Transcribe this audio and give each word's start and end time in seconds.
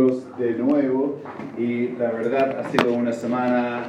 nosotros 0.00 0.38
de 0.38 0.52
nuevo 0.54 1.16
y 1.58 1.88
la 1.88 2.10
verdad 2.10 2.60
ha 2.60 2.70
sido 2.70 2.92
una 2.92 3.12
semana 3.12 3.84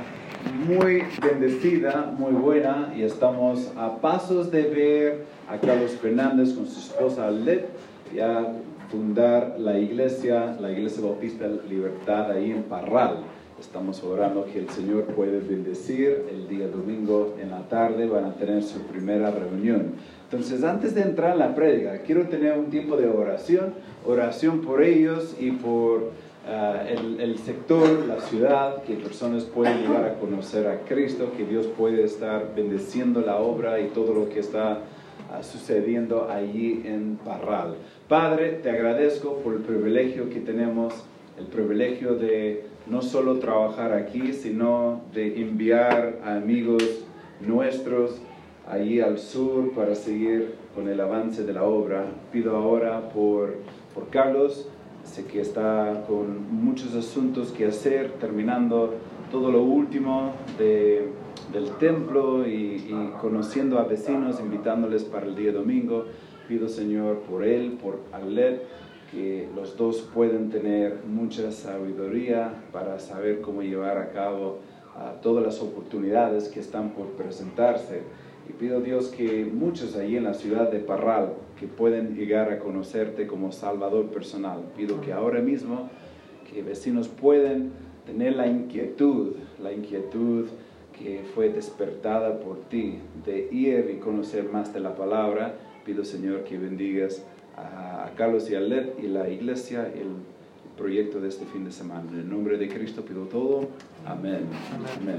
muy 0.67 1.03
bendecida, 1.21 2.13
muy 2.17 2.31
buena 2.31 2.93
y 2.95 3.03
estamos 3.03 3.71
a 3.77 3.97
pasos 3.97 4.51
de 4.51 4.63
ver 4.63 5.25
a 5.47 5.57
Carlos 5.57 5.91
Fernández 5.91 6.53
con 6.53 6.65
su 6.67 6.79
esposa 6.79 7.27
Alet 7.27 7.69
ya 8.13 8.51
fundar 8.89 9.55
la 9.59 9.77
iglesia, 9.77 10.57
la 10.59 10.71
iglesia 10.71 11.03
bautista 11.03 11.47
Libertad 11.69 12.31
ahí 12.31 12.51
en 12.51 12.63
Parral. 12.63 13.19
Estamos 13.59 14.03
orando 14.03 14.45
que 14.45 14.59
el 14.59 14.69
Señor 14.69 15.03
puede 15.05 15.39
bendecir 15.39 16.25
el 16.31 16.47
día 16.47 16.67
domingo 16.67 17.35
en 17.39 17.51
la 17.51 17.61
tarde, 17.69 18.07
van 18.07 18.25
a 18.25 18.33
tener 18.33 18.63
su 18.63 18.79
primera 18.81 19.31
reunión. 19.31 19.93
Entonces, 20.31 20.63
antes 20.63 20.95
de 20.95 21.01
entrar 21.01 21.33
en 21.33 21.39
la 21.39 21.53
prédica, 21.53 22.03
quiero 22.03 22.29
tener 22.29 22.57
un 22.57 22.69
tiempo 22.69 22.95
de 22.95 23.05
oración, 23.05 23.73
oración 24.05 24.61
por 24.61 24.81
ellos 24.81 25.35
y 25.37 25.51
por 25.51 26.11
ah, 26.47 26.85
el, 26.87 27.37
sector, 27.37 28.05
la 28.07 28.21
ciudad, 28.21 28.81
que 28.83 28.93
personas 28.93 29.43
pueden 29.43 29.81
llegar 29.81 30.05
a 30.05 30.13
conocer 30.19 30.67
a 30.67 30.85
Cristo, 30.85 31.33
que 31.35 31.43
Dios 31.43 31.67
puede 31.77 32.05
estar 32.05 32.55
bendeciendo 32.55 33.19
la 33.19 33.39
obra 33.39 33.81
y 33.81 33.87
todo 33.87 34.13
lo 34.13 34.29
que 34.29 34.39
está 34.39 34.77
ah, 35.33 35.43
sucediendo 35.43 36.29
allí 36.31 36.81
en 36.85 37.19
Parral. 37.25 37.75
Padre, 38.07 38.59
te 38.63 38.69
agradezco 38.69 39.35
por 39.39 39.55
el 39.55 39.59
privilegio 39.59 40.29
que 40.29 40.39
tenemos, 40.39 40.93
el 41.37 41.47
privilegio 41.47 42.15
de 42.15 42.63
no 42.87 43.01
solo 43.01 43.39
trabajar 43.39 43.91
aquí, 43.91 44.31
sino 44.31 45.01
de 45.13 45.41
enviar 45.41 46.19
a 46.23 46.35
amigos 46.35 46.83
nuestros 47.41 48.21
allí 48.71 49.01
al 49.01 49.19
sur 49.19 49.73
para 49.73 49.93
seguir 49.95 50.55
con 50.73 50.87
el 50.87 50.99
avance 51.01 51.43
de 51.43 51.53
la 51.53 51.63
obra. 51.63 52.05
Pido 52.31 52.55
ahora 52.55 53.09
por, 53.09 53.55
por 53.93 54.07
Carlos, 54.09 54.69
sé 55.03 55.25
que 55.25 55.41
está 55.41 56.05
con 56.07 56.51
muchos 56.51 56.95
asuntos 56.95 57.51
que 57.51 57.65
hacer, 57.65 58.13
terminando 58.13 58.95
todo 59.29 59.51
lo 59.51 59.61
último 59.61 60.33
de, 60.57 61.09
del 61.51 61.71
templo 61.79 62.47
y, 62.47 63.11
conociendo 63.19 63.77
a 63.77 63.83
vecinos, 63.83 64.39
invitándoles 64.39 65.03
para 65.03 65.25
el 65.25 65.35
día 65.35 65.51
domingo. 65.51 66.05
Pido 66.47 66.67
Señor 66.67 67.19
por 67.29 67.43
él, 67.43 67.77
por 67.81 67.99
Alet 68.11 68.63
que 69.11 69.49
los 69.53 69.75
dos 69.75 70.09
pueden 70.13 70.49
tener 70.49 71.01
mucha 71.05 71.51
sabiduría 71.51 72.63
para 72.71 72.97
saber 72.99 73.41
cómo 73.41 73.61
llevar 73.61 73.97
a 73.97 74.11
cabo 74.11 74.59
uh, 74.95 75.21
todas 75.21 75.43
las 75.43 75.61
oportunidades 75.61 76.47
que 76.47 76.61
están 76.61 76.91
por 76.91 77.07
presentarse. 77.07 78.03
Y 78.51 78.53
pido 78.53 78.81
Dios 78.81 79.07
que 79.07 79.45
muchos 79.45 79.95
allí 79.95 80.17
en 80.17 80.25
la 80.25 80.33
ciudad 80.33 80.69
de 80.69 80.79
Parral 80.79 81.35
que 81.57 81.67
pueden 81.67 82.17
llegar 82.17 82.51
a 82.51 82.59
conocerte 82.59 83.25
como 83.25 83.53
Salvador 83.53 84.07
personal. 84.07 84.59
Pido 84.75 84.99
que 84.99 85.13
ahora 85.13 85.39
mismo 85.39 85.89
que 86.51 86.61
vecinos 86.61 87.07
pueden 87.07 87.71
tener 88.05 88.35
la 88.35 88.47
inquietud, 88.47 89.35
la 89.63 89.71
inquietud 89.71 90.47
que 90.99 91.21
fue 91.33 91.47
despertada 91.47 92.41
por 92.41 92.59
ti 92.65 92.99
de 93.25 93.47
ir 93.53 93.89
y 93.95 93.99
conocer 93.99 94.49
más 94.49 94.73
de 94.73 94.81
la 94.81 94.95
palabra. 94.95 95.55
Pido 95.85 96.03
Señor 96.03 96.43
que 96.43 96.57
bendigas 96.57 97.23
a 97.55 98.11
Carlos 98.17 98.49
y 98.51 98.55
a 98.55 98.59
Led 98.59 98.99
y 99.01 99.07
la 99.07 99.29
iglesia, 99.29 99.89
el, 99.95 100.09
proyecto 100.77 101.21
de 101.21 101.29
este 101.29 101.45
fin 101.45 101.63
de 101.63 101.71
semana. 101.71 102.09
En 102.11 102.19
el 102.21 102.29
nombre 102.29 102.57
de 102.57 102.67
Cristo 102.67 103.03
pido 103.03 103.25
todo. 103.25 103.67
Amén. 104.05 104.47
Amén. 104.99 105.17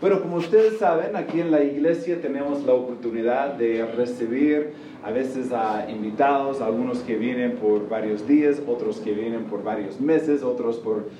Bueno, 0.00 0.20
como 0.20 0.36
ustedes 0.36 0.78
saben, 0.78 1.16
aquí 1.16 1.40
en 1.40 1.50
la 1.50 1.62
iglesia 1.62 2.20
tenemos 2.20 2.64
la 2.64 2.74
oportunidad 2.74 3.54
de 3.54 3.86
recibir 3.86 4.72
a 5.04 5.10
veces 5.10 5.52
a 5.52 5.88
invitados, 5.88 6.60
algunos 6.60 6.98
que 7.00 7.16
vienen 7.16 7.56
por 7.56 7.88
varios 7.88 8.26
días, 8.26 8.60
otros 8.66 8.98
que 8.98 9.12
vienen 9.12 9.44
por 9.44 9.62
varios 9.62 10.00
meses, 10.00 10.42
otros 10.42 10.78
por, 10.78 11.10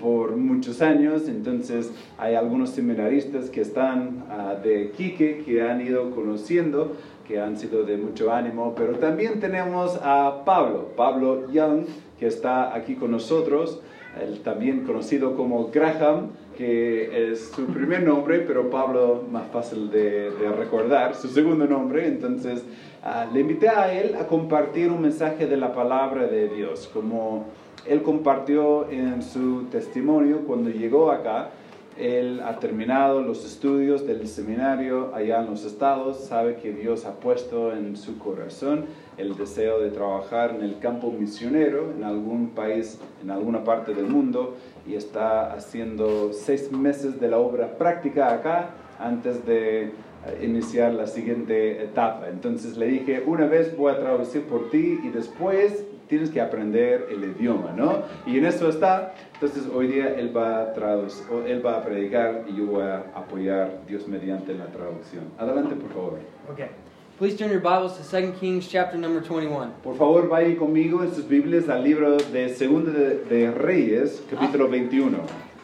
por 0.00 0.36
muchos 0.36 0.80
años. 0.80 1.28
Entonces 1.28 1.92
hay 2.18 2.34
algunos 2.34 2.70
seminaristas 2.70 3.50
que 3.50 3.62
están 3.62 4.24
uh, 4.28 4.62
de 4.62 4.90
Quique, 4.96 5.42
que 5.44 5.62
han 5.62 5.80
ido 5.80 6.10
conociendo 6.10 6.96
que 7.30 7.38
han 7.38 7.56
sido 7.56 7.84
de 7.84 7.96
mucho 7.96 8.32
ánimo, 8.32 8.74
pero 8.76 8.98
también 8.98 9.38
tenemos 9.38 9.96
a 10.02 10.42
Pablo, 10.44 10.88
Pablo 10.96 11.48
Young, 11.52 11.84
que 12.18 12.26
está 12.26 12.74
aquí 12.74 12.96
con 12.96 13.12
nosotros, 13.12 13.80
él 14.18 14.40
también 14.40 14.84
conocido 14.84 15.36
como 15.36 15.68
Graham, 15.68 16.30
que 16.56 17.30
es 17.30 17.52
su 17.54 17.66
primer 17.66 18.02
nombre, 18.02 18.40
pero 18.40 18.70
Pablo 18.70 19.24
más 19.30 19.48
fácil 19.48 19.90
de, 19.90 20.30
de 20.30 20.52
recordar, 20.52 21.14
su 21.14 21.28
segundo 21.28 21.66
nombre, 21.66 22.06
entonces 22.06 22.64
uh, 23.04 23.32
le 23.32 23.40
invité 23.40 23.68
a 23.68 23.92
él 23.92 24.14
a 24.16 24.26
compartir 24.26 24.90
un 24.90 25.00
mensaje 25.00 25.46
de 25.46 25.56
la 25.56 25.72
palabra 25.72 26.26
de 26.26 26.48
Dios, 26.48 26.90
como 26.92 27.46
él 27.86 28.02
compartió 28.02 28.90
en 28.90 29.22
su 29.22 29.64
testimonio 29.70 30.40
cuando 30.46 30.70
llegó 30.70 31.10
acá, 31.10 31.50
él 32.00 32.40
ha 32.44 32.58
terminado 32.58 33.20
los 33.20 33.44
estudios 33.44 34.06
del 34.06 34.26
seminario 34.26 35.14
allá 35.14 35.40
en 35.40 35.46
los 35.46 35.64
estados, 35.64 36.24
sabe 36.24 36.56
que 36.56 36.72
Dios 36.72 37.04
ha 37.04 37.20
puesto 37.20 37.72
en 37.72 37.96
su 37.96 38.18
corazón 38.18 38.86
el 39.18 39.36
deseo 39.36 39.80
de 39.80 39.90
trabajar 39.90 40.54
en 40.54 40.62
el 40.62 40.78
campo 40.78 41.12
misionero 41.12 41.92
en 41.96 42.04
algún 42.04 42.50
país, 42.50 42.98
en 43.22 43.30
alguna 43.30 43.64
parte 43.64 43.94
del 43.94 44.06
mundo, 44.06 44.56
y 44.86 44.94
está 44.94 45.52
haciendo 45.52 46.32
seis 46.32 46.72
meses 46.72 47.20
de 47.20 47.28
la 47.28 47.38
obra 47.38 47.76
práctica 47.76 48.32
acá 48.32 48.70
antes 48.98 49.44
de 49.44 49.92
iniciar 50.42 50.92
la 50.92 51.06
siguiente 51.06 51.82
etapa. 51.82 52.28
Entonces 52.28 52.76
le 52.76 52.86
dije, 52.86 53.22
una 53.26 53.46
vez 53.46 53.76
voy 53.76 53.92
a 53.92 53.98
traducir 53.98 54.42
por 54.42 54.70
ti 54.70 54.98
y 55.02 55.08
después 55.08 55.84
tienes 56.10 56.28
que 56.28 56.40
aprender 56.40 57.06
el 57.08 57.22
idioma, 57.22 57.72
¿no? 57.74 58.02
Y 58.26 58.36
en 58.36 58.44
eso 58.44 58.68
está. 58.68 59.14
Entonces 59.34 59.62
hoy 59.72 59.86
día 59.86 60.12
él 60.18 60.36
va 60.36 60.60
a 60.60 60.72
traducir, 60.74 61.24
él 61.46 61.64
va 61.64 61.78
a 61.78 61.84
predicar 61.84 62.44
y 62.48 62.56
yo 62.56 62.66
voy 62.66 62.82
a 62.82 63.04
apoyar 63.14 63.80
Dios 63.86 64.08
mediante 64.08 64.52
la 64.52 64.66
traducción. 64.66 65.24
Adelante, 65.38 65.76
por 65.76 65.90
favor. 65.92 66.18
Okay. 66.52 66.66
Please 67.16 67.36
turn 67.36 67.50
your 67.50 67.60
Bibles 67.60 67.96
to 67.98 68.02
2 68.02 68.32
Kings 68.40 68.66
chapter 68.66 68.98
number 68.98 69.20
21. 69.20 69.72
Por 69.84 69.94
favor, 69.94 70.28
vayan 70.28 70.56
conmigo 70.56 71.04
en 71.04 71.14
sus 71.14 71.28
Biblias 71.28 71.68
al 71.68 71.84
libro 71.84 72.16
de 72.16 72.48
Segunda 72.48 72.90
de, 72.90 73.24
de 73.24 73.50
Reyes, 73.52 74.22
capítulo 74.30 74.68
21. 74.68 75.18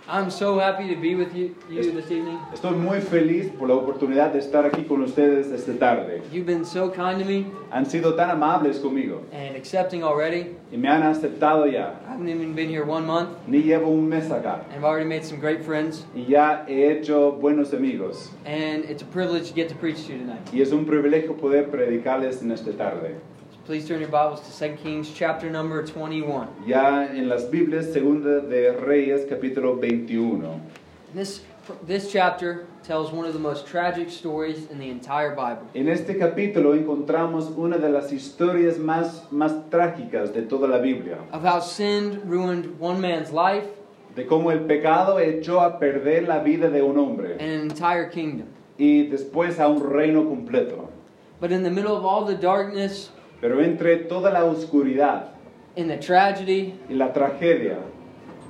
I'm 0.09 0.31
so 0.31 0.61
happy 0.61 0.87
to 0.87 0.95
be 0.95 1.17
with 1.17 1.35
you, 1.35 1.57
you 1.69 1.83
this 1.91 2.13
evening. 2.13 2.39
Estoy 2.55 2.77
muy 2.77 3.01
feliz 3.01 3.51
por 3.59 3.67
la 3.67 3.75
oportunidad 3.75 4.33
de 4.33 4.39
estar 4.39 4.65
aquí 4.65 4.85
con 4.87 5.03
ustedes 5.03 5.49
esta 5.51 5.73
tarde. 5.81 6.23
You've 6.31 6.47
been 6.47 6.65
so 6.65 6.89
kind 6.93 7.19
to 7.19 7.25
me 7.25 7.47
Han 7.73 7.87
sido 7.87 8.15
tan 8.15 8.31
amables 8.31 8.79
conmigo 8.79 9.23
and 9.33 9.57
accepting 9.57 10.05
already. 10.05 10.55
y 10.73 10.77
me 10.77 10.89
han 10.89 11.03
aceptado 11.03 11.67
ya. 11.67 11.95
I 12.07 12.11
haven't 12.13 12.29
even 12.29 12.55
been 12.55 12.69
here 12.69 12.85
one 12.85 13.05
month 13.05 13.31
Ni 13.49 13.63
llevo 13.65 13.89
un 13.89 14.09
mes 14.09 14.31
acá 14.31 14.61
and 14.67 14.75
I've 14.77 14.85
already 14.85 15.09
made 15.09 15.25
some 15.25 15.41
great 15.41 15.65
friends. 15.65 16.05
y 16.15 16.25
ya 16.29 16.65
he 16.69 16.89
hecho 16.89 17.33
buenos 17.33 17.73
amigos. 17.73 18.31
And 18.45 18.85
it's 18.85 19.03
a 19.03 19.07
privilege 19.07 19.49
to 19.49 19.55
get 19.55 19.69
to 19.71 19.75
preach 19.75 20.07
to 20.07 20.13
you 20.13 20.19
tonight. 20.21 20.49
Y 20.53 20.61
es 20.61 20.71
un 20.71 20.85
privilegio 20.87 21.37
poder 21.37 21.69
predicarles 21.69 22.43
en 22.43 22.53
esta 22.53 22.71
tarde. 22.71 23.17
Please 23.67 23.89
turn 23.89 23.99
your 24.01 24.09
Bibles 24.09 24.41
to 24.43 24.69
2 24.69 24.77
Kings 24.77 25.11
chapter 25.13 25.51
number 25.51 25.85
21. 25.85 26.49
Ya 26.67 27.09
en 27.11 27.29
las 27.29 27.45
Biblias, 27.47 27.93
Segunda 27.93 28.41
de 28.41 28.71
Reyes, 28.73 29.25
capítulo 29.25 29.81
21. 29.81 30.63
This, 31.13 31.41
this 31.85 32.13
chapter 32.13 32.67
tells 32.85 33.11
one 33.11 33.27
of 33.27 33.33
the 33.33 33.41
most 33.41 33.67
tragic 33.67 34.09
stories 34.09 34.71
in 34.71 34.79
the 34.79 34.89
entire 34.89 35.35
Bible. 35.35 35.67
En 35.75 35.89
este 35.89 36.17
capítulo 36.17 36.75
encontramos 36.77 37.51
una 37.57 37.77
de 37.77 37.89
las 37.89 38.13
historias 38.13 38.79
más, 38.79 39.29
más 39.33 39.69
trágicas 39.69 40.33
de 40.33 40.43
toda 40.43 40.69
la 40.69 40.79
Biblia, 40.79 41.19
Of 41.33 41.43
how 41.43 41.59
sin 41.59 42.21
ruined 42.29 42.79
one 42.79 43.01
man's 43.01 43.33
life 43.33 43.67
de 44.15 44.25
cómo 44.27 44.53
el 44.53 44.61
pecado 44.61 45.19
echó 45.19 45.61
a 45.61 45.81
perder 45.81 46.29
la 46.29 46.39
vida 46.41 46.71
de 46.71 46.83
un 46.83 46.97
hombre 46.99 47.33
and 47.41 47.51
an 47.51 47.61
entire 47.71 48.09
kingdom. 48.11 48.47
y 48.79 49.09
después 49.09 49.59
a 49.59 49.67
un 49.69 49.81
reino 49.83 50.23
completo. 50.23 50.89
But 51.41 51.51
in 51.51 51.65
the 51.65 51.71
middle 51.71 51.97
of 51.97 52.05
all 52.05 52.25
the 52.25 52.37
darkness, 52.37 53.11
Pero 53.41 53.61
entre 53.61 53.97
toda 54.09 54.31
la 54.33 54.45
oscuridad 54.45 55.33
in 55.77 55.89
the 55.89 55.99
tragedy, 55.99 56.75
y 56.89 56.95
la 56.95 57.13
tragedia, 57.13 57.79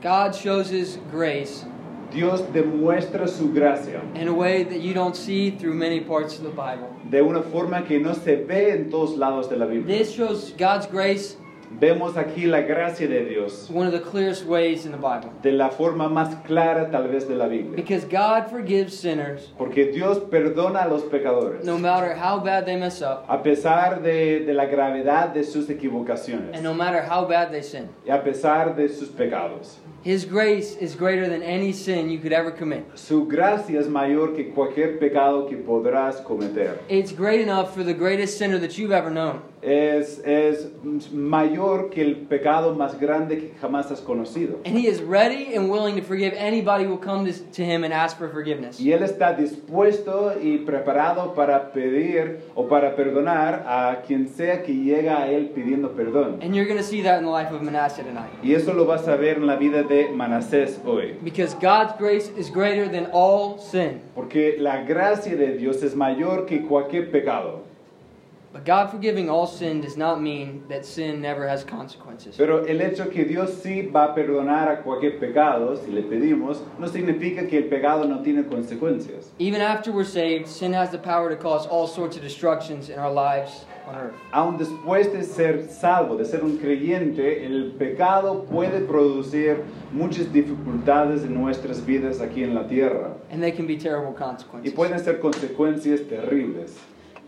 God 0.02 0.34
shows 0.34 0.70
His 0.70 0.98
grace 1.10 1.64
Dios 2.12 2.40
demuestra 2.52 3.26
su 3.26 3.52
gracia 3.52 4.00
in 4.14 4.28
a 4.28 4.32
way 4.32 4.62
that 4.62 4.80
you 4.80 4.94
don't 4.94 5.16
see 5.16 5.50
through 5.50 5.74
many 5.74 6.00
parts 6.00 6.38
of 6.38 6.44
the 6.44 6.50
Bible. 6.50 6.88
de 7.10 7.20
una 7.20 7.42
forma 7.42 7.84
que 7.84 7.98
no 7.98 8.14
se 8.14 8.36
ve 8.36 8.70
en 8.72 8.90
todos 8.90 9.16
lados 9.16 9.48
de 9.48 9.56
la 9.56 9.66
Biblia. 9.66 9.98
This 9.98 10.14
shows 10.14 10.52
God's 10.56 10.86
grace 10.86 11.36
Vemos 11.70 12.16
aquí 12.16 12.46
la 12.46 12.60
gracia 12.62 13.08
de 13.08 13.24
Dios 13.24 13.68
one 13.72 13.86
of 13.86 13.92
the 13.92 14.00
clearest 14.00 14.44
ways 14.46 14.86
in 14.86 14.92
the 14.92 14.96
Bible. 14.98 15.30
de 15.42 15.52
la 15.52 15.68
forma 15.70 16.08
más 16.08 16.34
clara 16.46 16.90
tal 16.90 17.08
vez 17.08 17.28
de 17.28 17.34
la 17.34 17.46
Biblia. 17.48 17.74
Because 17.76 18.04
God 18.04 18.48
forgives 18.50 18.98
sinners 18.98 19.52
Porque 19.58 19.86
Dios 19.92 20.18
perdona 20.30 20.84
a 20.84 20.88
los 20.88 21.02
pecadores 21.02 21.64
no 21.64 21.76
matter 21.78 22.14
how 22.16 22.38
bad 22.38 22.64
they 22.64 22.76
mess 22.76 23.02
up 23.02 23.24
a 23.28 23.42
pesar 23.42 24.02
de, 24.02 24.40
de 24.46 24.54
la 24.54 24.66
gravedad 24.66 25.34
de 25.34 25.44
sus 25.44 25.68
equivocaciones 25.68 26.54
and 26.54 26.62
no 26.62 26.72
matter 26.72 27.02
how 27.02 27.26
bad 27.26 27.50
they 27.50 27.62
sin. 27.62 27.88
y 28.06 28.10
a 28.10 28.22
pesar 28.22 28.74
de 28.76 28.88
sus 28.88 29.08
pecados. 29.08 29.78
His 30.06 30.24
grace 30.24 30.76
is 30.76 30.94
greater 30.94 31.28
than 31.28 31.42
any 31.42 31.72
sin 31.72 32.08
you 32.08 32.20
could 32.20 32.32
ever 32.32 32.52
commit. 32.52 32.84
Su 32.94 33.26
gracia 33.26 33.80
es 33.80 33.88
mayor 33.88 34.36
que 34.36 34.52
cualquier 34.54 35.00
pecado 35.00 35.48
que 35.48 35.56
podrás 35.56 36.22
cometer. 36.22 36.78
It's 36.88 37.10
great 37.10 37.40
enough 37.40 37.74
for 37.74 37.82
the 37.82 37.92
greatest 37.92 38.38
sinner 38.38 38.56
that 38.60 38.78
you've 38.78 38.92
ever 38.92 39.10
known. 39.10 39.42
Es, 39.62 40.20
es 40.24 40.68
mayor 41.12 41.90
que 41.90 42.02
el 42.02 42.14
pecado 42.28 42.76
más 42.76 43.00
grande 43.00 43.36
que 43.36 43.54
jamás 43.60 43.90
has 43.90 44.00
conocido. 44.00 44.60
And 44.64 44.78
he 44.78 44.86
is 44.86 45.02
ready 45.02 45.56
and 45.56 45.68
willing 45.68 45.96
to 45.96 46.02
forgive 46.02 46.34
anybody 46.34 46.84
who 46.84 46.90
will 46.90 47.04
come 47.04 47.26
to, 47.26 47.32
to 47.32 47.64
him 47.64 47.82
and 47.82 47.92
ask 47.92 48.16
for 48.16 48.28
forgiveness. 48.28 48.78
Y 48.78 48.92
Él 48.92 49.02
está 49.02 49.32
dispuesto 49.32 50.34
y 50.40 50.58
preparado 50.58 51.34
para 51.34 51.72
pedir 51.72 52.42
o 52.54 52.68
para 52.68 52.94
perdonar 52.94 53.64
a 53.66 54.02
quien 54.06 54.28
sea 54.28 54.62
que 54.62 54.72
llega 54.72 55.20
a 55.20 55.32
Él 55.32 55.50
pidiendo 55.52 55.96
perdón. 55.96 56.38
And 56.42 56.54
you're 56.54 56.68
going 56.68 56.78
to 56.78 56.86
see 56.86 57.02
that 57.02 57.18
in 57.18 57.24
the 57.24 57.30
life 57.32 57.52
of 57.52 57.60
Manasseh 57.62 58.04
tonight. 58.04 58.30
Y 58.44 58.54
eso 58.54 58.72
lo 58.72 58.84
vas 58.84 59.08
a 59.08 59.16
ver 59.16 59.38
en 59.38 59.48
la 59.48 59.56
vida 59.56 59.82
de 59.82 59.95
Manasés 60.04 60.78
hoy. 60.84 61.16
Because 61.22 61.54
God's 61.54 61.92
grace 61.98 62.28
is 62.36 62.50
greater 62.50 62.88
than 62.88 63.06
all 63.12 63.58
sin. 63.58 64.00
Porque 64.14 64.56
la 64.58 64.84
gracia 64.84 65.36
de 65.36 65.56
Dios 65.56 65.82
es 65.82 65.94
mayor 65.94 66.46
que 66.46 66.60
cualquier 66.66 67.10
pecado. 67.10 67.62
But 68.56 68.64
God 68.64 68.90
forgiving 68.90 69.28
all 69.28 69.46
sin 69.46 69.82
does 69.82 69.98
not 69.98 70.22
mean 70.22 70.62
that 70.70 70.86
sin 70.86 71.20
never 71.20 71.46
has 71.46 71.62
consequences. 71.62 72.36
Pero 72.38 72.64
el 72.64 72.80
hecho 72.80 73.10
que 73.10 73.26
Dios 73.26 73.50
sí 73.62 73.82
va 73.82 74.04
a 74.04 74.14
perdonar 74.14 74.68
a 74.70 74.82
cualquier 74.82 75.18
pecado, 75.18 75.76
si 75.76 75.90
le 75.90 76.02
pedimos, 76.02 76.62
no 76.78 76.86
significa 76.86 77.46
que 77.46 77.58
el 77.58 77.64
pecado 77.64 78.04
no 78.04 78.22
tiene 78.22 78.44
consecuencias. 78.44 79.26
Even 79.38 79.60
after 79.60 79.92
we're 79.92 80.04
saved, 80.04 80.46
sin 80.46 80.72
has 80.72 80.90
the 80.90 80.98
power 80.98 81.28
to 81.28 81.36
cause 81.36 81.66
all 81.66 81.86
sorts 81.86 82.16
of 82.16 82.22
destructions 82.22 82.88
in 82.88 82.98
our 82.98 83.12
lives. 83.12 83.66
Aun 84.32 84.58
después 84.58 85.12
de 85.12 85.22
ser 85.22 85.68
salvo, 85.68 86.16
de 86.16 86.24
ser 86.24 86.42
un 86.42 86.56
creyente, 86.58 87.46
el 87.46 87.72
pecado 87.78 88.44
puede 88.44 88.80
producir 88.80 89.62
muchas 89.92 90.32
dificultades 90.32 91.22
en 91.22 91.34
nuestras 91.34 91.84
vidas 91.84 92.20
aquí 92.20 92.42
en 92.42 92.54
la 92.54 92.66
tierra. 92.66 93.16
And 93.30 93.40
they 93.40 93.52
can 93.52 93.66
be 93.66 93.76
terrible 93.76 94.14
Y 94.64 94.70
pueden 94.70 94.98
ser 94.98 95.20
consecuencias 95.20 96.00
terribles. 96.08 96.76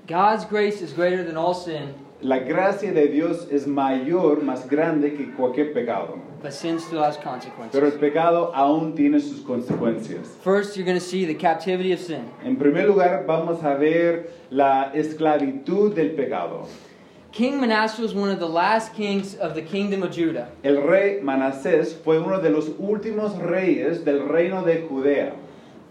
God's 0.07 0.45
grace 0.45 0.83
is 0.83 0.93
greater 0.93 1.25
than 1.25 1.37
all 1.37 1.55
sin, 1.55 1.95
La 2.21 2.41
gracia 2.41 2.93
de 2.93 3.07
Dios 3.07 3.47
es 3.51 3.67
mayor, 3.67 4.43
más 4.43 4.69
grande 4.69 5.15
que 5.15 5.31
cualquier 5.37 5.73
pecado. 5.73 6.17
But 6.43 6.53
sin 6.53 6.79
still 6.79 7.03
has 7.03 7.17
Pero 7.17 7.35
el 7.35 7.41
consequences. 7.41 7.95
pecado 8.01 8.53
aún 8.55 8.95
tiene 8.95 9.21
sus 9.21 9.41
consecuencias. 9.41 10.27
First, 10.43 10.77
you're 10.77 10.87
going 10.87 10.99
to 10.99 11.05
see 11.05 11.25
the 11.25 11.35
captivity 11.35 11.93
of 11.93 12.01
sin. 12.01 12.31
En 12.45 12.57
primer 12.57 12.87
lugar, 12.87 13.25
vamos 13.27 13.63
a 13.63 13.77
ver 13.77 14.31
la 14.51 14.91
esclavitud 14.95 15.95
del 15.95 16.11
pecado. 16.11 16.67
King 17.31 17.61
Manasseh 17.61 18.01
was 18.01 18.15
one 18.15 18.31
of 18.31 18.39
the 18.39 18.49
last 18.49 18.95
kings 18.95 19.35
of 19.37 19.55
the 19.55 19.63
kingdom 19.63 20.03
of 20.03 20.11
Judah. 20.11 20.49
El 20.65 20.83
rey 20.83 21.21
Manasés 21.23 21.93
fue 21.95 22.19
uno 22.19 22.41
de 22.41 22.49
los 22.51 22.71
últimos 22.79 23.37
reyes 23.39 24.05
del 24.05 24.29
reino 24.29 24.65
de 24.65 24.87
Judea. 24.89 25.35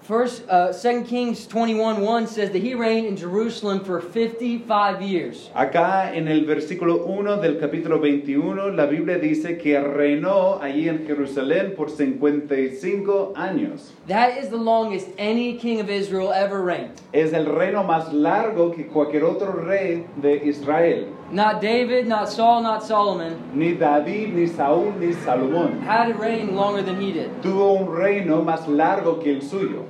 First, 0.07 0.43
uh, 0.47 0.71
2 0.71 1.03
Kings 1.03 1.45
21 1.47 1.99
1 1.99 2.27
says 2.27 2.51
that 2.51 2.61
he 2.61 2.73
reigned 2.73 3.07
in 3.07 3.17
Jerusalem 3.17 3.83
for 3.83 3.99
55 3.99 5.01
years. 5.01 5.49
Acá 5.53 6.15
en 6.15 6.29
el 6.29 6.45
versículo 6.45 7.05
1 7.05 7.41
del 7.41 7.59
capítulo 7.59 7.99
21, 7.99 8.71
la 8.71 8.85
Biblia 8.85 9.19
dice 9.19 9.57
que 9.57 9.77
reinó 9.77 10.61
allí 10.61 10.87
en 10.87 11.05
Jerusalén 11.05 11.75
por 11.75 11.89
55 11.89 13.33
años. 13.35 13.91
That 14.07 14.37
is 14.37 14.47
the 14.47 14.55
longest 14.55 15.09
any 15.17 15.57
king 15.57 15.81
of 15.81 15.89
Israel 15.89 16.31
ever 16.31 16.61
reigned. 16.61 17.01
Es 17.11 17.33
el 17.33 17.45
reino 17.45 17.83
más 17.83 18.13
largo 18.13 18.71
que 18.71 18.87
cualquier 18.87 19.25
otro 19.25 19.51
rey 19.51 20.05
de 20.21 20.37
Israel. 20.47 21.07
Not 21.33 21.61
David, 21.61 22.07
not 22.07 22.29
Saul, 22.29 22.61
not 22.63 22.81
Solomon 22.81 23.35
Ni 23.53 23.73
David, 23.73 24.33
ni 24.33 24.47
Saúl, 24.47 24.97
ni 24.97 25.11
Salomón. 25.25 25.81
had 25.81 26.11
a 26.11 26.13
reign 26.13 26.55
longer 26.55 26.81
than 26.81 27.01
he 27.01 27.11
did. 27.11 27.29
Tuvo 27.41 27.73
un 27.73 27.93
reino 27.93 28.41
más 28.41 28.65
largo 28.69 29.19
que 29.21 29.31
el 29.33 29.41
suyo. 29.41 29.83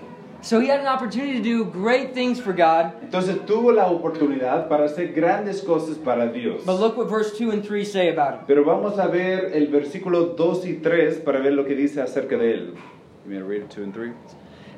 So 0.47 0.61
he 0.61 0.69
had 0.69 0.79
an 0.79 0.88
opportunity 0.88 1.33
to 1.33 1.44
do 1.44 1.65
great 1.65 2.13
things 2.13 2.39
for 2.39 2.53
God. 2.53 2.94
Entonces 3.03 3.45
tuvo 3.45 3.73
la 3.73 3.88
oportunidad 3.88 4.69
para 4.69 4.85
hacer 4.85 5.11
grandes 5.13 5.61
cosas 5.61 5.97
para 5.97 6.31
Dios. 6.31 6.63
But 6.63 6.79
look 6.79 6.95
what 6.95 7.09
verse 7.09 7.38
2 7.38 7.51
and 7.51 7.65
3 7.65 7.83
say 7.83 8.07
about 8.07 8.35
him. 8.35 8.45
Pero 8.47 8.63
vamos 8.63 8.97
a 8.97 9.07
ver 9.07 9.51
el 9.53 9.67
versículo 9.67 10.38
2 10.38 10.65
y 10.65 10.73
3 10.81 11.19
para 11.25 11.41
ver 11.41 11.51
lo 11.51 11.65
que 11.65 11.75
dice 11.75 12.01
acerca 12.01 12.38
de 12.38 12.53
él. 12.53 12.75
You 13.27 13.44
read 13.44 13.63
it, 13.63 13.69
two 13.69 13.83
and 13.83 13.94
three? 13.94 14.13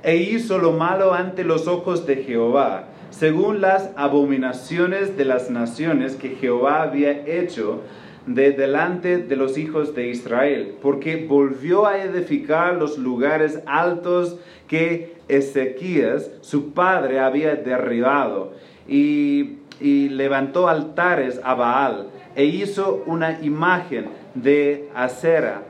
E 0.01 0.15
hizo 0.15 0.57
lo 0.57 0.71
malo 0.71 1.13
ante 1.13 1.43
los 1.43 1.67
ojos 1.67 2.07
de 2.07 2.23
Jehová, 2.23 2.85
según 3.11 3.61
las 3.61 3.91
abominaciones 3.95 5.17
de 5.17 5.25
las 5.25 5.51
naciones 5.51 6.15
que 6.15 6.29
Jehová 6.29 6.81
había 6.81 7.11
hecho 7.27 7.81
de 8.25 8.53
delante 8.53 9.19
de 9.19 9.35
los 9.35 9.55
hijos 9.59 9.93
de 9.93 10.07
Israel, 10.07 10.77
porque 10.81 11.27
volvió 11.27 11.85
a 11.85 12.01
edificar 12.01 12.73
los 12.73 12.97
lugares 12.97 13.59
altos 13.67 14.39
que 14.67 15.18
Ezequías, 15.29 16.29
su 16.41 16.73
padre, 16.73 17.19
había 17.19 17.55
derribado, 17.55 18.53
y, 18.87 19.55
levantó 19.81 20.67
altares 20.67 21.39
a 21.41 21.53
Baal, 21.53 22.07
e 22.35 22.43
hizo 22.43 23.01
una 23.05 23.39
imagen 23.41 24.07
de 24.35 24.89
acera, 24.93 25.61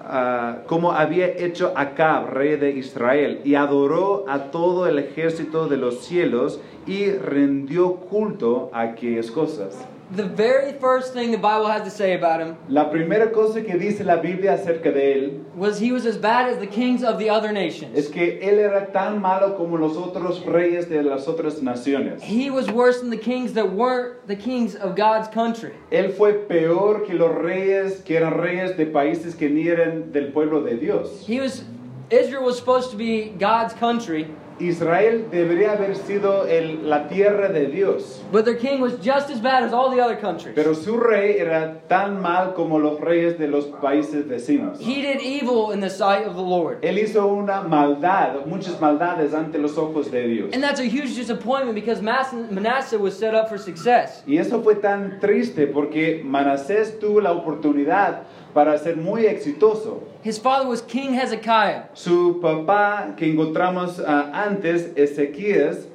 ah, 0.00 0.58
como 0.66 0.92
había 0.92 1.26
hecho 1.26 1.72
Acab, 1.74 2.30
rey 2.30 2.56
de 2.56 2.70
Israel, 2.70 3.40
y 3.44 3.56
adoró 3.56 4.24
a 4.28 4.52
todo 4.52 4.86
el 4.86 5.00
ejército 5.00 5.66
de 5.66 5.78
los 5.78 6.04
cielos 6.04 6.60
y 6.86 7.10
rindió 7.10 7.96
culto 7.96 8.70
a 8.72 8.82
aquellas 8.82 9.32
cosas. 9.32 9.84
The 10.08 10.22
very 10.24 10.72
first 10.74 11.12
thing 11.12 11.32
the 11.32 11.36
Bible 11.38 11.66
has 11.66 11.82
to 11.82 11.90
say 11.90 12.14
about 12.14 12.40
him 12.40 12.56
La 12.68 12.84
primera 12.90 13.32
cosa 13.32 13.60
que 13.60 13.76
dice 13.76 14.04
la 14.04 14.16
Biblia 14.22 14.52
acerca 14.54 14.92
de 14.92 15.14
él 15.14 15.44
was 15.56 15.80
he 15.80 15.90
was 15.90 16.06
as 16.06 16.16
bad 16.16 16.48
as 16.48 16.58
the 16.58 16.66
kings 16.66 17.02
of 17.02 17.18
the 17.18 17.28
other 17.28 17.48
es 17.48 17.54
nations. 17.54 18.08
que 18.08 18.38
él 18.40 18.58
era 18.58 18.92
tan 18.92 19.20
malo 19.20 19.56
como 19.56 19.76
los 19.76 19.96
otros 19.96 20.44
reyes 20.46 20.88
de 20.88 21.02
las 21.02 21.26
otras 21.26 21.60
naciones. 21.60 22.22
He 22.22 22.50
was 22.50 22.70
worse 22.70 23.00
than 23.00 23.10
the 23.10 23.16
kings 23.16 23.52
that 23.54 23.72
weren't 23.72 24.26
the 24.28 24.36
kings 24.36 24.76
of 24.76 24.94
God's 24.94 25.26
country. 25.28 25.72
Él 25.90 26.12
fue 26.16 26.34
peor 26.48 27.04
que 27.04 27.14
los 27.14 27.32
reyes 27.42 28.00
que 28.04 28.16
eran 28.16 28.34
reyes 28.38 28.76
de 28.76 28.86
países 28.86 29.34
que 29.36 29.48
ni 29.48 29.68
eran 29.68 30.12
del 30.12 30.30
pueblo 30.30 30.62
de 30.62 30.76
Dios. 30.76 31.26
He 31.26 31.40
was 31.40 31.64
Israel 32.10 32.44
was 32.44 32.56
supposed 32.56 32.92
to 32.92 32.96
be 32.96 33.30
God's 33.30 33.74
country, 33.74 34.28
Israel 34.58 35.26
debería 35.30 35.72
haber 35.72 35.96
sido 35.96 36.46
el- 36.46 36.88
la 36.88 37.08
tierra 37.08 37.48
de 37.48 37.66
Dios. 37.66 38.22
but 38.32 38.44
their 38.44 38.56
king 38.56 38.80
was 38.80 38.94
just 39.02 39.30
as 39.30 39.40
bad 39.40 39.62
as 39.62 39.72
all 39.72 39.90
the 39.90 40.00
other 40.02 40.16
countries. 40.18 40.54
Pero 40.54 40.74
su 40.74 40.96
rey 40.96 41.36
era 41.38 41.80
tan 41.88 42.20
mal 42.20 42.54
como 42.54 42.78
los 42.78 43.00
reyes 43.00 43.38
de 43.38 43.48
los 43.48 43.66
países 43.82 44.26
vecinos. 44.26 44.78
He 44.80 45.02
did 45.02 45.20
evil 45.22 45.72
in 45.72 45.80
the 45.80 45.90
sight 45.90 46.26
of 46.26 46.34
the 46.34 46.42
Lord. 46.42 46.78
Él 46.82 46.98
hizo 46.98 47.26
una 47.26 47.62
maldad, 47.62 48.46
muchas 48.46 48.80
maldades 48.80 49.34
ante 49.34 49.58
los 49.58 49.76
ojos 49.78 50.10
de 50.10 50.26
Dios. 50.26 50.50
And 50.54 50.62
that's 50.62 50.80
a 50.80 50.84
huge 50.84 51.14
disappointment 51.16 51.74
because 51.74 52.02
Manasseh 52.02 52.98
was 52.98 53.16
set 53.16 53.34
up 53.34 53.48
for 53.48 53.58
success. 53.58 54.22
Y 54.26 54.38
eso 54.38 54.62
fue 54.62 54.76
tan 54.76 55.20
triste 55.20 55.66
porque 55.66 56.22
Manasés 56.24 56.98
tuvo 56.98 57.20
la 57.20 57.32
oportunidad 57.32 58.22
para 58.54 58.78
ser 58.78 58.96
muy 58.96 59.26
exitoso. 59.26 60.02
His 60.24 60.38
father 60.38 60.66
was 60.66 60.80
King 60.82 61.12
Hezekiah, 61.14 61.90
Su 61.92 62.40
papá, 62.40 63.14
que 63.16 63.26
encontramos 63.30 64.00
ah, 64.00 64.45
antes, 64.46 64.82
Ezequías, 64.96 65.86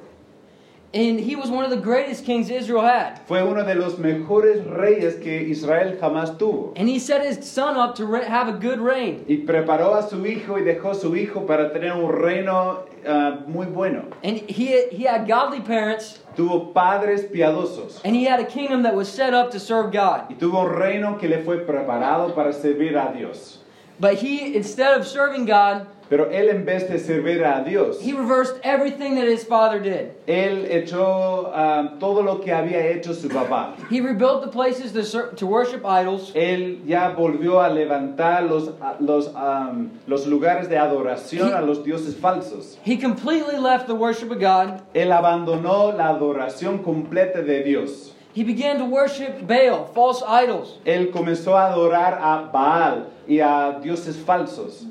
and 0.94 1.18
he 1.18 1.36
was 1.36 1.48
one 1.50 1.64
of 1.64 1.70
the 1.70 1.78
greatest 1.78 2.26
kings 2.26 2.50
Israel 2.50 2.82
had. 2.82 3.18
fue 3.26 3.38
uno 3.42 3.64
de 3.64 3.74
los 3.74 3.94
mejores 3.96 4.62
reyes 4.66 5.14
que 5.22 5.32
Israel 5.50 5.96
jamás 5.98 6.36
tuvo. 6.38 6.74
And 6.76 6.86
he 6.86 6.98
set 6.98 7.24
his 7.24 7.50
son 7.50 7.78
up 7.78 7.94
to 7.96 8.06
have 8.20 8.48
a 8.48 8.52
good 8.52 8.78
reign. 8.78 9.24
Y 9.26 9.46
preparó 9.46 9.94
a 9.94 10.06
su 10.06 10.18
hijo 10.26 10.58
y 10.58 10.62
dejó 10.62 10.94
su 10.94 11.14
hijo 11.16 11.46
para 11.46 11.72
tener 11.72 11.92
un 11.94 12.12
reino 12.12 12.84
ah, 13.08 13.38
muy 13.46 13.64
bueno. 13.66 14.04
And 14.22 14.38
he, 14.50 14.88
he 14.90 15.04
had 15.04 15.26
godly 15.26 15.60
parents, 15.60 16.18
Tuvo 16.36 16.74
padres 16.74 17.22
piadosos. 17.22 18.02
and 18.04 18.14
he 18.14 18.24
had 18.24 18.40
a 18.40 18.44
kingdom 18.44 18.82
that 18.82 18.94
was 18.94 19.08
set 19.10 19.32
up 19.32 19.50
to 19.52 19.58
serve 19.58 19.92
God. 19.92 20.28
Y 20.28 20.36
tuvo 20.36 20.62
un 20.66 20.78
reino 20.78 21.16
que 21.16 21.26
le 21.26 21.42
fue 21.42 21.64
preparado 21.64 22.34
para 22.34 22.52
servir 22.52 22.96
a 22.98 23.16
Dios. 23.16 23.60
But 23.98 24.16
he, 24.18 24.54
instead 24.56 24.98
of 25.00 25.06
serving 25.06 25.46
God, 25.46 25.86
Pero 26.12 26.30
él 26.30 26.50
en 26.50 26.66
vez 26.66 26.90
de 26.90 26.98
servir 26.98 27.42
a 27.42 27.64
Dios, 27.64 27.98
he 28.02 28.12
reversed 28.12 28.60
everything 28.64 29.14
that 29.14 29.26
his 29.26 29.44
father 29.44 29.80
did. 29.80 30.10
él 30.26 30.66
echó 30.70 31.50
ah, 31.54 31.94
todo 31.98 32.22
lo 32.22 32.38
que 32.38 32.52
había 32.52 32.86
hecho 32.86 33.14
su 33.14 33.30
papá. 33.30 33.72
He 33.90 34.02
rebuilt 34.02 34.42
the 34.42 34.48
places 34.50 34.92
to, 34.92 35.34
to 35.34 35.46
worship 35.46 35.86
idols. 35.86 36.30
Él 36.34 36.82
ya 36.84 37.14
volvió 37.16 37.62
a 37.62 37.70
levantar 37.70 38.42
los, 38.46 38.68
a- 38.82 38.96
los, 39.00 39.34
am, 39.34 39.90
los 40.06 40.26
lugares 40.26 40.68
de 40.68 40.76
adoración 40.76 41.54
a 41.54 41.62
los 41.62 41.82
dioses 41.82 42.14
falsos. 42.14 42.76
He 42.84 42.98
completely 42.98 43.56
left 43.56 43.86
the 43.86 43.94
worship 43.94 44.30
of 44.30 44.38
God. 44.38 44.82
Él 44.92 45.12
abandonó 45.12 45.96
la 45.96 46.08
adoración 46.10 46.84
completa 46.84 47.40
de 47.40 47.62
Dios. 47.62 48.12
He 48.34 48.44
began 48.44 48.76
to 48.76 48.84
worship 48.84 49.46
Baal, 49.46 49.86
false 49.94 50.22
idols. 50.26 50.78
Él 50.84 51.10
comenzó 51.10 51.56
a 51.56 51.72
adorar 51.72 52.18
a 52.20 52.50
Baal 52.52 53.06
y 53.26 53.40
a 53.40 53.80
dioses 53.82 54.16
falsos. 54.16 54.84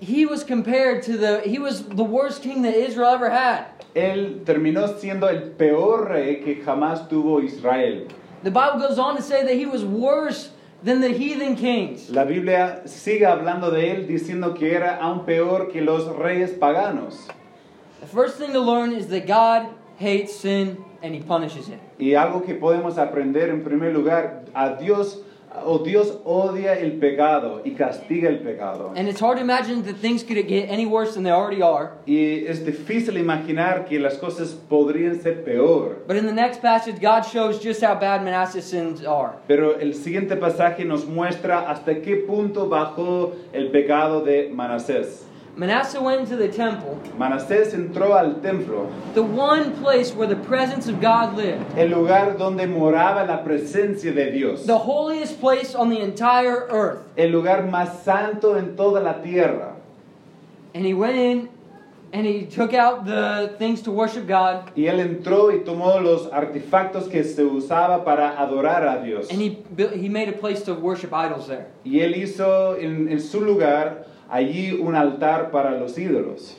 He 0.00 0.26
was 0.26 0.44
compared 0.44 1.02
to 1.04 1.16
the, 1.16 1.40
he 1.40 1.58
was 1.58 1.84
the 1.84 2.04
worst 2.04 2.42
king 2.42 2.62
that 2.62 2.74
Israel 2.74 3.10
ever 3.14 3.30
had. 3.30 3.66
Él 3.94 4.44
terminó 4.44 4.98
siendo 5.00 5.28
el 5.28 5.52
peor 5.56 6.08
rey 6.10 6.42
que 6.44 6.62
jamás 6.62 7.08
tuvo 7.08 7.42
Israel. 7.42 8.08
The 8.42 8.50
Bible 8.50 8.78
goes 8.78 8.98
on 8.98 9.16
to 9.16 9.22
say 9.22 9.42
that 9.42 9.54
he 9.54 9.64
was 9.64 9.84
worse 9.84 10.50
than 10.82 11.00
the 11.00 11.08
heathen 11.08 11.56
kings. 11.56 12.10
La 12.10 12.24
Biblia 12.24 12.82
sigue 12.84 13.22
hablando 13.22 13.70
de 13.70 13.90
él 13.90 14.06
diciendo 14.06 14.54
que 14.54 14.74
era 14.74 14.98
aún 15.00 15.24
peor 15.24 15.70
que 15.72 15.80
los 15.80 16.06
reyes 16.16 16.50
paganos. 16.50 17.28
The 18.00 18.06
first 18.06 18.36
thing 18.36 18.52
to 18.52 18.60
learn 18.60 18.92
is 18.92 19.06
that 19.08 19.26
God 19.26 19.68
hates 19.96 20.36
sin 20.36 20.84
and 21.02 21.14
he 21.14 21.20
punishes 21.22 21.70
it. 21.70 21.80
Y 21.98 22.14
algo 22.14 22.44
que 22.44 22.54
podemos 22.54 22.98
aprender 22.98 23.48
en 23.48 23.64
primer 23.64 23.94
lugar, 23.94 24.44
a 24.54 24.76
Dios 24.76 25.22
o 25.64 25.78
Dios 25.78 26.18
odia 26.24 26.74
el 26.78 26.92
pecado 26.98 27.62
y 27.64 27.72
castiga 27.72 28.28
el 28.28 28.40
pecado. 28.40 28.92
And 28.96 29.08
it's 29.08 29.20
hard 29.20 29.38
to 29.38 29.42
imagine 29.42 29.82
that 29.84 29.96
things 29.96 30.22
could 30.22 30.36
get 30.46 30.68
any 30.68 30.86
worse 30.86 31.14
than 31.14 31.24
they 31.24 31.30
already 31.30 31.62
are. 31.62 31.92
Y 32.06 32.44
es 32.46 32.64
difícil 32.64 33.16
imaginar 33.18 33.86
que 33.86 33.98
las 33.98 34.18
cosas 34.18 34.56
podrían 34.68 35.20
ser 35.20 35.44
peor. 35.44 36.02
But 36.06 36.16
in 36.16 36.26
the 36.26 36.32
next 36.32 36.60
passage, 36.60 37.00
God 37.00 37.22
shows 37.24 37.62
just 37.62 37.82
how 37.82 37.94
bad 37.94 38.22
Manasseh's 38.24 38.64
sins 38.64 39.04
are. 39.04 39.36
Pero 39.46 39.78
el 39.78 39.94
siguiente 39.94 40.36
pasaje 40.36 40.84
nos 40.84 41.06
muestra 41.06 41.70
hasta 41.70 42.00
qué 42.02 42.16
punto 42.16 42.68
bajó 42.68 43.32
el 43.52 43.70
pecado 43.70 44.22
de 44.22 44.50
Manasés. 44.52 45.25
Manasseh 45.56 46.02
went 46.02 46.20
into 46.20 46.36
the 46.36 46.48
temple, 46.48 47.00
Manasés 47.18 47.72
entró 47.72 48.14
al 48.14 48.34
templo, 48.42 48.92
the 49.14 49.22
one 49.22 49.72
place 49.82 50.12
where 50.14 50.26
the 50.28 50.36
presence 50.36 50.86
of 50.86 51.00
God 51.00 51.34
lived, 51.34 51.64
el 51.78 51.88
lugar 51.88 52.36
donde 52.36 52.66
moraba 52.66 53.26
la 53.26 53.42
presencia 53.42 54.14
de 54.14 54.30
Dios, 54.32 54.66
the 54.66 54.76
holiest 54.76 55.40
place 55.40 55.74
on 55.74 55.88
the 55.88 55.98
entire 56.00 56.66
earth. 56.68 56.98
el 57.16 57.30
lugar 57.30 57.62
más 57.70 58.02
santo 58.04 58.54
en 58.56 58.76
toda 58.76 59.00
la 59.00 59.14
tierra. 59.22 59.74
And 60.74 60.84
he 60.84 60.92
went 60.92 61.16
in 61.16 61.48
and 62.12 62.26
he 62.26 62.44
took 62.44 62.74
out 62.74 63.06
the 63.06 63.54
things 63.58 63.80
to 63.82 63.90
worship 63.90 64.26
God 64.28 64.70
Y 64.76 64.82
él 64.82 65.00
entró 65.00 65.50
y 65.50 65.64
tomó 65.64 65.98
los 66.02 66.26
artefactos 66.32 67.10
que 67.10 67.24
se 67.24 67.42
usaba 67.44 68.04
para 68.04 68.38
adorar 68.38 68.86
a 68.86 69.02
Dios. 69.02 69.30
and 69.30 69.40
he 69.40 69.48
built, 69.74 69.94
he 69.94 70.10
made 70.10 70.28
a 70.28 70.32
place 70.36 70.62
to 70.64 70.74
worship 70.74 71.14
idols 71.14 71.46
there. 71.48 71.68
Y 71.82 72.00
él 72.00 72.14
hizo 72.14 72.76
en, 72.78 73.08
en 73.08 73.20
su 73.20 73.40
lugar 73.40 74.04
allí 74.30 74.78
un 74.78 74.94
altar 74.94 75.50
para 75.50 75.78
los 75.78 75.96
ídolos. 75.96 76.54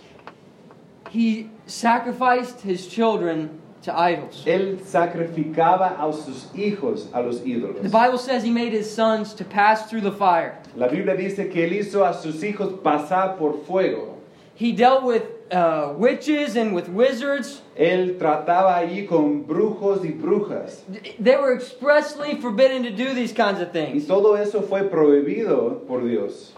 He 1.09 1.50
sacrificed 1.65 2.62
his 2.62 2.88
children 2.88 3.62
to 3.83 3.97
idols. 3.97 4.43
Él 4.45 4.79
sacrificaba 4.83 5.97
a 6.00 6.12
sus 6.13 6.47
hijos 6.53 7.07
a 7.13 7.21
los 7.21 7.39
ídolos. 7.41 7.81
The 7.81 7.89
Bible 7.89 8.17
says 8.17 8.43
he 8.43 8.51
made 8.51 8.74
his 8.74 8.93
sons 8.93 9.33
to 9.36 9.45
pass 9.45 9.89
through 9.89 10.01
the 10.01 10.12
fire. 10.12 10.57
La 10.75 10.88
Biblia 10.88 11.15
dice 11.15 11.50
que 11.51 11.65
él 11.65 11.74
hizo 11.74 12.05
a 12.05 12.13
sus 12.13 12.41
hijos 12.43 12.81
pasar 12.81 13.38
por 13.38 13.53
fuego. 13.65 14.15
He 14.55 14.71
dealt 14.71 15.03
with 15.03 15.24
uh, 15.51 15.93
witches 15.95 16.55
and 16.55 16.74
with 16.74 16.89
wizards. 16.89 17.62
Él 17.77 18.17
trataba 18.17 18.77
allí 18.77 19.07
con 19.07 19.45
brujos 19.45 20.03
y 20.03 20.12
brujas. 20.12 20.81
They 21.19 21.38
were 21.38 21.53
expressly 21.53 22.36
forbidden 22.41 22.83
to 22.83 22.91
do 22.91 23.13
these 23.13 23.31
kinds 23.31 23.62
of 23.62 23.71
things. 23.71 24.03
Y 24.03 24.07
todo 24.07 24.33
eso 24.33 24.62
fue 24.62 24.89
prohibido 24.89 25.88
por 25.88 26.01
Dios. 26.01 26.53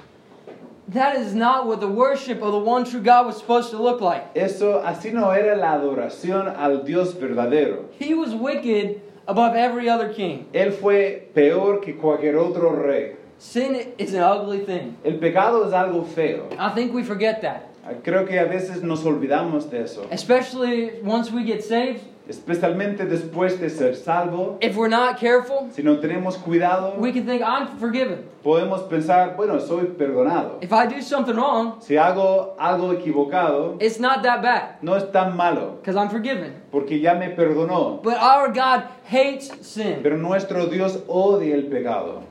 That 0.93 1.17
is 1.17 1.35
not 1.35 1.67
what 1.67 1.81
the 1.81 1.87
worship 1.87 2.41
of 2.41 2.51
the 2.51 2.57
one 2.57 2.83
true 2.83 3.01
God 3.01 3.27
was 3.27 3.37
supposed 3.37 3.69
to 3.69 3.77
look 3.77 4.01
like. 4.01 4.35
Eso 4.35 4.81
así 4.81 5.13
no 5.13 5.29
era 5.29 5.55
la 5.55 5.73
adoración 5.77 6.47
al 6.57 6.83
Dios 6.83 7.13
verdadero. 7.13 7.85
He 7.99 8.15
was 8.15 8.33
wicked 8.33 8.99
above 9.27 9.55
every 9.55 9.87
other 9.87 10.11
king. 10.11 10.47
Él 10.51 10.73
fue 10.73 11.29
peor 11.35 11.79
que 11.79 11.93
cualquier 11.93 12.37
otro 12.37 12.71
rey. 12.71 13.17
Sin 13.37 13.93
is 13.99 14.15
an 14.15 14.21
ugly 14.21 14.65
thing. 14.65 14.97
El 15.05 15.19
pecado 15.19 15.63
es 15.67 15.73
algo 15.73 16.07
feo. 16.07 16.49
I 16.57 16.69
think 16.73 16.91
we 16.91 17.03
forget 17.03 17.43
that. 17.43 17.67
Creo 18.03 18.27
que 18.27 18.39
a 18.39 18.47
veces 18.47 18.81
nos 18.81 19.03
olvidamos 19.03 19.69
de 19.69 19.83
eso. 19.83 20.07
Especially 20.09 21.01
once 21.03 21.29
we 21.29 21.43
get 21.43 21.63
saved. 21.63 22.01
Especialmente 22.29 23.05
después 23.05 23.59
de 23.59 23.69
ser 23.71 23.95
salvo. 23.95 24.57
If 24.61 24.77
we're 24.77 24.87
not 24.87 25.17
careful, 25.19 25.67
Si 25.71 25.81
no 25.81 25.99
tenemos 25.99 26.37
cuidado, 26.37 26.93
we 26.99 27.11
can 27.11 27.25
think, 27.25 27.41
I'm 27.41 27.79
forgiven. 27.79 28.25
podemos 28.43 28.83
pensar, 28.83 29.35
bueno, 29.35 29.59
soy 29.59 29.85
perdonado. 29.97 30.59
If 30.61 30.71
I 30.71 30.85
do 30.85 31.01
something 31.01 31.33
wrong, 31.35 31.81
Si 31.81 31.95
hago 31.97 32.55
algo 32.59 32.93
equivocado, 32.93 33.77
it's 33.81 33.99
not 33.99 34.21
that 34.21 34.43
bad 34.43 34.75
no 34.83 34.95
es 34.95 35.11
tan 35.11 35.35
malo, 35.35 35.77
because 35.81 35.97
I'm 35.97 36.09
forgiven. 36.09 36.53
porque 36.71 36.99
ya 37.01 37.15
me 37.15 37.29
perdonó. 37.29 37.99
But 38.03 38.17
our 38.21 38.53
God 38.53 38.83
hates 39.11 39.51
sin. 39.61 40.03
Pero 40.03 40.15
nuestro 40.17 40.67
Dios 40.67 40.99
odia 41.07 41.55
el 41.55 41.63
pecado. 41.65 42.21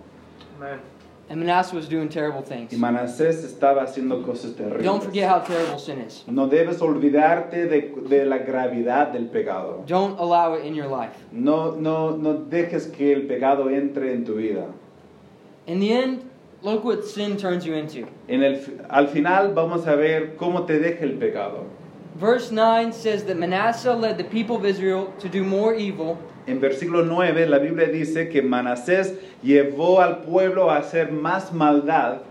And 1.30 1.40
Manasseh 1.40 1.76
was 1.76 1.86
doing 1.88 2.08
terrible 2.08 2.40
Y 2.40 2.44
things. 2.44 2.72
Manasés 2.72 3.44
estaba 3.44 3.82
haciendo 3.82 4.24
cosas 4.24 4.56
terribles. 4.56 4.82
Don't 4.82 5.02
forget 5.02 5.28
how 5.28 5.40
terrible 5.40 5.78
sin 5.78 6.00
is. 6.00 6.24
No 6.26 6.48
debes 6.48 6.80
olvidarte 6.80 7.68
de, 7.68 7.94
de 8.08 8.24
la 8.24 8.38
gravedad 8.38 9.12
del 9.12 9.26
pecado. 9.26 9.84
Don't 9.86 10.18
allow 10.18 10.54
it 10.54 10.64
in 10.64 10.74
your 10.74 10.88
life. 10.88 11.12
No, 11.30 11.72
no, 11.72 12.16
no 12.16 12.34
dejes 12.48 12.86
que 12.90 13.12
el 13.12 13.26
pecado 13.26 13.68
entre 13.68 14.12
en 14.12 14.24
tu 14.24 14.36
vida. 14.36 14.72
In 15.66 15.80
the 15.80 15.92
end, 15.92 16.30
look 16.62 16.82
what 16.82 17.04
sin 17.04 17.36
turns 17.36 17.66
you 17.66 17.74
into. 17.74 18.08
En 18.26 18.42
el, 18.42 18.60
al 18.88 19.08
final 19.08 19.52
vamos 19.52 19.86
a 19.86 19.96
ver 19.96 20.34
cómo 20.38 20.66
te 20.66 20.78
deja 20.78 21.04
el 21.04 21.18
pecado. 21.18 21.66
Verse 22.14 22.50
9 22.50 22.90
says 22.92 23.24
that 23.26 23.36
Manasseh 23.36 23.94
led 23.94 24.16
the 24.16 24.24
people 24.24 24.56
of 24.56 24.64
Israel 24.64 25.12
to 25.20 25.28
do 25.28 25.44
more 25.44 25.74
evil 25.74 26.18
En 26.48 26.60
versículo 26.60 27.02
9 27.02 27.46
la 27.46 27.58
Biblia 27.58 27.88
dice 27.88 28.30
que 28.30 28.40
Manasés 28.40 29.14
llevó 29.42 30.00
al 30.00 30.22
pueblo 30.22 30.70
a 30.70 30.78
hacer 30.78 31.12
más 31.12 31.52
maldad 31.52 32.22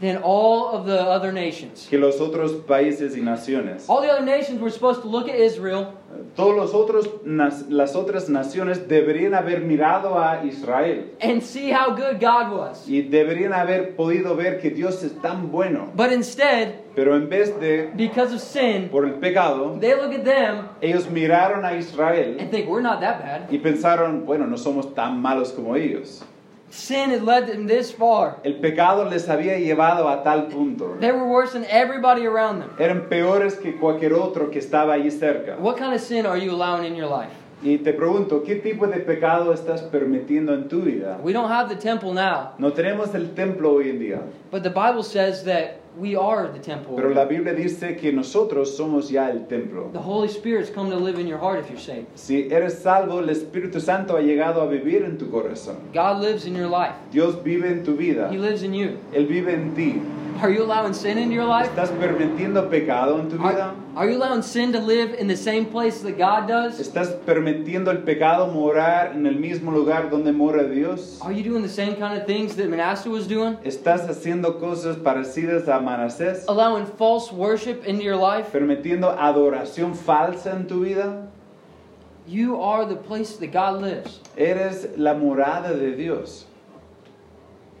than 0.00 0.20
all 0.22 0.68
of 0.70 0.86
the 0.86 1.00
other 1.00 1.32
nations. 1.32 1.86
que 1.88 1.98
los 1.98 2.20
otros 2.20 2.52
países 2.66 3.16
y 3.16 3.20
naciones. 3.20 3.88
All 3.88 4.00
the 4.02 4.10
other 4.10 4.24
nations 4.24 4.60
were 4.60 4.70
supposed 4.70 5.02
to 5.02 5.08
look 5.08 5.28
at 5.28 5.36
Israel 5.36 5.94
Todos 6.34 6.56
los 6.56 6.74
otros, 6.74 7.08
las 7.24 7.94
otras 7.96 8.28
naciones 8.28 8.88
deberían 8.88 9.34
haber 9.34 9.60
mirado 9.60 10.18
a 10.18 10.44
Israel 10.44 11.12
and 11.20 11.42
see 11.42 11.70
how 11.70 11.90
good 11.94 12.20
God 12.20 12.52
was. 12.52 12.88
y 12.88 13.02
deberían 13.02 13.52
haber 13.52 13.94
podido 13.96 14.34
ver 14.36 14.60
que 14.60 14.70
Dios 14.70 15.02
es 15.02 15.12
tan 15.20 15.50
bueno. 15.50 15.90
But 15.94 16.12
instead, 16.12 16.74
Pero 16.94 17.14
en 17.16 17.28
vez 17.28 17.58
de, 17.60 17.90
because 17.96 18.34
of 18.34 18.40
sin, 18.40 18.88
por 18.88 19.04
el 19.04 19.14
pecado, 19.14 19.78
they 19.80 19.94
look 19.94 20.12
at 20.12 20.24
them 20.24 20.68
ellos 20.80 21.08
miraron 21.10 21.64
a 21.64 21.74
Israel 21.76 22.36
and 22.40 22.50
think 22.50 22.68
we're 22.68 22.82
not 22.82 23.00
that 23.00 23.20
bad. 23.20 23.50
y 23.50 23.58
pensaron, 23.58 24.24
bueno, 24.24 24.46
no 24.46 24.56
somos 24.56 24.94
tan 24.94 25.20
malos 25.20 25.52
como 25.52 25.76
ellos. 25.76 26.22
Sin 26.70 27.10
had 27.10 27.22
led 27.22 27.46
them 27.46 27.66
this 27.66 27.90
far. 27.92 28.36
El 28.44 28.60
pecado 28.60 29.08
les 29.08 29.28
había 29.28 29.58
llevado 29.58 30.08
a 30.08 30.22
tal 30.22 30.48
punto. 30.48 30.96
They 31.00 31.12
were 31.12 31.26
worse 31.26 31.52
than 31.52 31.64
everybody 31.64 32.26
around 32.26 32.60
them. 32.60 32.70
Eran 32.78 33.08
peores 33.08 33.56
que 33.56 33.78
cualquier 33.78 34.12
otro 34.12 34.50
que 34.50 34.58
estaba 34.58 34.94
allí 34.94 35.10
cerca. 35.10 35.56
What 35.58 35.78
kind 35.78 35.94
of 35.94 36.00
sin 36.00 36.26
are 36.26 36.38
you 36.38 36.52
allowing 36.52 36.84
in 36.84 36.94
your 36.94 37.08
life? 37.08 37.32
Y 37.60 37.78
te 37.78 37.92
pregunto, 37.92 38.44
¿qué 38.44 38.54
tipo 38.54 38.86
de 38.86 39.00
pecado 39.00 39.52
estás 39.52 39.82
permitiendo 39.82 40.54
en 40.54 40.68
tu 40.68 40.82
vida? 40.82 41.18
We 41.24 41.32
don't 41.32 41.50
have 41.50 41.68
the 41.68 41.74
temple 41.74 42.12
now, 42.12 42.52
No 42.58 42.72
tenemos 42.72 43.12
el 43.14 43.34
templo 43.34 43.72
hoy 43.72 43.90
en 43.90 43.98
día, 43.98 44.20
but 44.52 44.62
the 44.62 44.70
Bible 44.70 45.02
says 45.02 45.42
that 45.44 45.77
we 45.96 46.16
are 46.16 46.48
the 46.48 46.58
temple. 46.58 46.96
pero 46.96 47.10
la 47.14 47.24
Biblia 47.24 47.54
dice 47.54 47.96
que 47.96 48.12
nosotros 48.12 48.76
somos 48.76 49.10
ya 49.10 49.30
el 49.30 49.46
templo. 49.46 49.90
The 49.92 49.98
Holy 50.00 50.28
Spirit's 50.28 50.70
come 50.70 50.90
to 50.90 50.96
live 50.96 51.18
in 51.18 51.26
your 51.26 51.38
heart 51.38 51.58
if 51.60 51.70
you're 51.70 51.80
saved. 51.80 52.06
Si 52.14 52.48
eres 52.50 52.78
salvo, 52.78 53.20
el 53.20 53.28
Espíritu 53.28 53.80
Santo 53.80 54.16
ha 54.16 54.20
llegado 54.20 54.60
a 54.60 54.66
vivir 54.66 55.04
en 55.04 55.18
tu 55.18 55.30
corazón. 55.30 55.76
God 55.92 56.20
lives 56.20 56.46
in 56.46 56.54
your 56.54 56.68
life. 56.68 56.94
Dios 57.10 57.34
vive 57.42 57.64
en 57.64 57.84
tu 57.84 57.96
vida. 57.96 58.30
He 58.30 58.38
lives 58.38 58.62
in 58.62 58.74
you. 58.74 58.98
Él 59.12 59.26
vive 59.26 59.52
en 59.54 59.74
ti. 59.74 60.00
Are 60.40 60.50
you 60.50 60.62
allowing 60.62 60.94
sin 60.94 61.18
in 61.18 61.32
your 61.32 61.44
life? 61.44 61.68
¿Estás 61.70 61.90
permitiendo 61.90 62.70
pecado 62.70 63.18
en 63.18 63.28
tu 63.28 63.38
vida? 63.38 63.74
Are, 63.96 64.04
are 64.04 64.08
you 64.08 64.18
allowing 64.18 64.42
sin 64.42 64.70
to 64.70 64.78
live 64.78 65.14
in 65.14 65.26
the 65.26 65.36
same 65.36 65.66
place 65.66 66.00
that 66.02 66.16
God 66.16 66.46
does? 66.46 66.78
¿Estás 66.78 67.08
permitiendo 67.26 67.90
el 67.90 68.04
pecado 68.04 68.46
morar 68.46 69.16
en 69.16 69.26
el 69.26 69.34
mismo 69.34 69.72
lugar 69.72 70.10
donde 70.10 70.32
mora 70.32 70.62
Dios? 70.68 71.18
Are 71.22 71.32
you 71.32 71.42
doing 71.42 71.62
the 71.62 71.68
same 71.68 71.96
kind 71.96 72.16
of 72.16 72.24
things 72.24 72.54
that 72.54 72.68
Manasseh 72.68 73.10
was 73.10 73.26
doing? 73.26 73.56
¿Estás 73.64 74.08
haciendo 74.08 74.60
cosas 74.60 74.96
parecidas 74.96 75.66
a 75.66 75.80
Manasés? 75.80 76.44
Allowing 76.46 76.86
false 76.86 77.32
worship 77.32 77.84
into 77.84 78.04
your 78.04 78.16
life? 78.16 78.52
¿Permitiendo 78.52 79.18
adoración 79.18 79.96
falsa 79.96 80.52
en 80.54 80.68
tu 80.68 80.84
vida? 80.84 81.26
You 82.28 82.60
are 82.60 82.84
the 82.84 82.94
place 82.94 83.36
that 83.38 83.50
God 83.50 83.82
lives. 83.82 84.20
Eres 84.36 84.86
la 84.96 85.14
morada 85.14 85.76
de 85.76 85.96
Dios. 85.96 86.44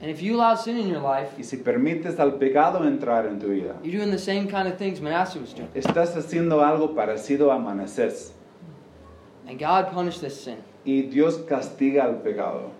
And 0.00 0.10
if 0.10 0.22
you 0.22 0.36
allow 0.36 0.54
sin 0.54 0.76
in 0.76 0.88
your 0.88 1.00
life, 1.00 1.32
Y 1.36 1.42
si 1.42 1.56
permites 1.56 2.18
al 2.20 2.32
pecado 2.38 2.84
entrar 2.84 3.26
en 3.26 3.40
tu 3.40 3.48
vida, 3.48 3.74
you're 3.82 3.98
doing 3.98 4.12
the 4.12 4.18
same 4.18 4.46
kind 4.46 4.68
of 4.68 4.78
things 4.78 5.00
Manasseh 5.00 5.40
was 5.40 5.52
doing. 5.52 5.68
estás 5.74 6.14
haciendo 6.16 6.62
algo 6.62 6.94
parecido 6.94 7.50
a 7.50 7.58
Manasés. 7.58 8.30
And 9.46 9.58
God 9.58 9.90
punished 9.90 10.20
this 10.20 10.40
sin. 10.40 10.62
Y 10.84 11.02
Dios 11.10 11.38
castiga 11.38 12.04
al 12.04 12.20
pecado. 12.22 12.70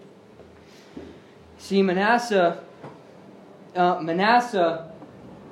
See, 1.58 1.82
Manasseh, 1.82 2.56
uh, 3.74 3.98
Manasseh, 4.00 4.88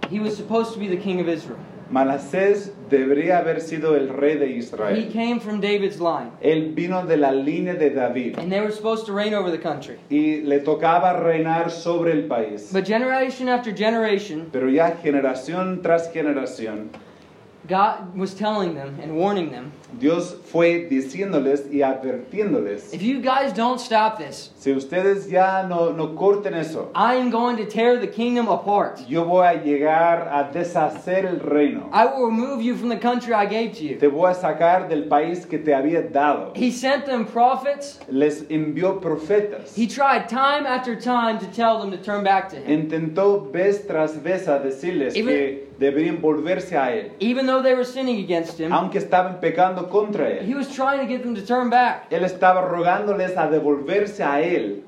he 0.09 0.21
was 0.21 0.37
supposed 0.37 0.73
to 0.73 0.79
be 0.79 0.87
the 0.87 0.97
king 0.97 1.21
of 1.21 1.29
Israel. 1.29 1.59
Manasés 1.91 2.71
debería 2.89 3.39
haber 3.39 3.61
sido 3.61 3.97
el 3.97 4.09
rey 4.09 4.37
de 4.37 4.51
Israel. 4.57 4.97
He 4.97 5.11
came 5.13 5.41
from 5.41 5.61
David's 5.61 6.01
line, 6.01 6.31
Él 6.41 6.75
vino 6.75 7.05
de 7.07 7.17
la 7.17 7.31
línea 7.33 7.75
de 7.75 7.91
David 7.91 8.39
and 8.39 8.51
they 8.51 8.61
were 8.61 8.73
supposed 8.73 9.07
to 9.07 9.13
reign 9.13 9.35
over 9.35 9.51
the 9.51 9.59
country. 9.59 9.97
y 10.11 10.43
le 10.45 10.61
tocaba 10.61 11.13
reinar 11.15 11.71
sobre 11.71 12.13
el 12.13 12.29
país. 12.29 12.73
But 12.73 12.85
generation 12.87 13.49
after 13.49 13.73
generation, 13.73 14.49
Pero 14.53 14.69
ya 14.69 14.93
generación 15.03 15.83
tras 15.83 16.11
generación, 16.13 16.91
God 17.69 18.17
was 18.17 18.33
telling 18.35 18.75
them 18.75 18.99
and 19.03 19.17
warning 19.17 19.51
them 19.51 19.73
Dios 19.93 20.37
fue 20.51 20.87
diciéndoles 20.91 21.67
y 21.73 21.83
advirtiéndoles, 21.83 22.93
If 22.93 23.03
you 23.03 23.21
guys 23.21 23.53
don't 23.55 23.79
stop 23.81 24.19
this, 24.19 24.51
si 24.59 24.73
ustedes 24.73 25.29
ya 25.31 25.63
no, 25.69 25.93
no 25.93 26.15
corten 26.17 26.55
eso, 26.55 26.91
I 26.95 27.15
am 27.15 27.31
going 27.31 27.57
to 27.57 27.65
tear 27.67 27.99
the 27.99 28.07
kingdom 28.09 28.49
apart. 28.49 29.01
yo 29.09 29.25
voy 29.25 29.47
a 29.47 29.55
llegar 29.63 30.29
a 30.31 30.51
deshacer 30.53 31.25
el 31.27 31.39
reino. 31.41 31.89
I 31.93 32.07
will 32.07 32.27
remove 32.27 32.63
you 32.63 32.77
from 32.77 32.89
the 32.89 32.99
country 32.99 33.33
I 33.33 33.47
gave 33.47 33.75
to 33.79 33.85
you. 33.85 33.97
Te 33.99 34.09
voy 34.09 34.31
a 34.31 34.35
sacar 34.35 34.89
del 34.89 35.05
país 35.09 35.47
que 35.47 35.59
te 35.59 35.73
había 35.73 36.03
dado. 36.03 36.53
He 36.55 36.71
sent 36.71 37.07
them 37.07 37.25
prophets. 37.25 38.01
Les 38.09 38.43
envió 38.51 39.01
profetas. 39.01 39.75
He 39.77 39.87
tried 39.87 40.29
time 40.29 40.67
after 40.67 40.97
time 40.97 41.39
to 41.39 41.47
tell 41.47 41.79
them 41.81 41.91
to 41.93 41.97
turn 41.99 42.25
back 42.25 42.49
to 42.51 42.57
him. 42.57 42.71
Intentó 42.87 43.51
vez 43.53 43.87
tras 43.87 44.21
vez 44.23 44.49
a 44.49 44.59
decirles 44.59 45.15
Even- 45.15 45.27
que 45.35 45.67
deberían 45.79 46.21
volverse 46.23 46.75
a 46.77 46.91
Él, 46.95 47.13
Even 47.21 47.47
though 47.47 47.63
they 47.63 47.75
were 47.75 47.85
sinning 47.85 48.23
against 48.25 48.59
him, 48.59 48.73
aunque 48.73 48.99
estaban 48.99 49.41
pecando 49.41 49.76
contra 49.85 50.29
Él. 50.31 50.43
he 50.45 50.55
was 50.55 50.69
trying 50.75 50.99
to 51.01 51.07
get 51.07 51.23
them 51.23 51.35
to 51.35 51.43
turn 51.45 51.71
back. 51.71 52.11
Él 52.11 52.25
estaba 52.25 52.63
rogándoles 52.69 53.37
a 53.37 53.49
devolverse 53.51 54.21
a 54.21 54.41
Él, 54.43 54.83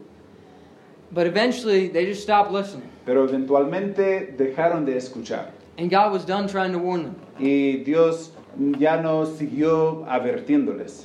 But 1.11 1.27
eventually, 1.27 1.89
they 1.89 2.05
just 2.07 2.23
stopped 2.23 2.51
listening. 2.53 2.89
pero 3.07 3.27
eventualmente 3.27 4.35
dejaron 4.37 4.85
de 4.85 4.97
escuchar. 4.97 5.47
And 5.79 5.89
God 5.91 6.13
was 6.13 6.25
done 6.25 6.49
trying 6.49 6.73
to 6.73 6.79
warn 6.79 7.03
them. 7.05 7.17
Y 7.39 7.83
Dios 7.85 8.33
ya 8.79 9.01
no 9.01 9.25
siguió 9.25 10.05
advirtiéndoles. 10.07 11.05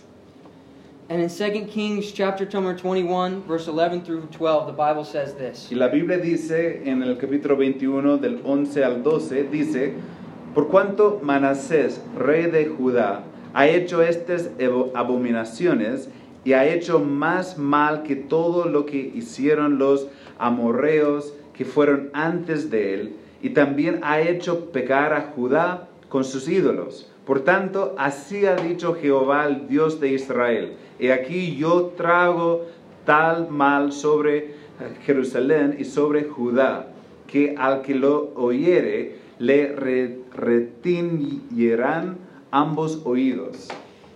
And 1.10 1.22
in 1.22 1.30
2 1.30 1.66
Kings 1.68 2.12
chapter 2.12 2.46
number 2.54 2.74
21, 2.76 3.44
verse 3.44 3.68
11 3.68 4.04
through 4.04 4.26
12, 4.32 4.68
the 4.68 4.74
Bible 4.74 5.04
says 5.06 5.36
this. 5.36 5.70
Y 5.70 5.76
la 5.78 5.90
Biblia 5.90 6.18
dice 6.18 6.82
en 6.86 7.04
el 7.04 7.16
capítulo 7.18 7.56
21 7.58 8.18
del 8.18 8.42
11 8.44 8.84
al 8.84 9.04
12, 9.04 9.44
dice, 9.52 9.94
por 10.56 10.70
cuanto 10.70 11.20
Manasés, 11.22 12.00
rey 12.18 12.48
de 12.50 12.66
Judá, 12.66 13.24
ha 13.54 13.68
hecho 13.68 14.02
estas 14.02 14.50
abominaciones 14.94 16.10
y 16.44 16.54
ha 16.54 16.68
hecho 16.68 17.00
más 17.00 17.58
mal 17.58 18.04
que 18.04 18.16
todo 18.16 18.66
lo 18.66 18.86
que 18.86 18.98
hicieron 18.98 19.78
los 19.78 20.08
amorreos 20.40 21.34
que 21.54 21.66
fueron 21.66 22.10
antes 22.14 22.70
de 22.70 22.94
él, 22.96 23.16
y 23.42 23.52
también 23.52 24.00
ha 24.04 24.20
hecho 24.22 24.72
pecar 24.72 25.14
a 25.14 25.32
Judá 25.36 25.88
con 26.10 26.24
sus 26.24 26.48
ídolos. 26.48 27.12
Por 27.26 27.42
tanto, 27.42 27.96
así 27.98 28.46
ha 28.46 28.56
dicho 28.56 28.96
Jehová, 28.96 29.46
el 29.46 29.68
Dios 29.68 30.00
de 30.00 30.10
Israel, 30.14 30.74
he 31.00 31.14
aquí 31.14 31.56
yo 31.56 31.94
trago 31.96 32.66
tal 33.06 33.50
mal 33.50 33.92
sobre 33.92 34.56
Jerusalén 35.06 35.76
y 35.78 35.86
sobre 35.86 36.24
Judá, 36.24 36.88
que 37.28 37.56
al 37.58 37.82
que 37.84 37.96
lo 37.96 38.32
oyere 38.36 39.16
le 39.40 39.74
re- 39.76 40.20
retiñerán 40.36 42.18
ambos 42.54 42.98
oídos. 43.04 43.68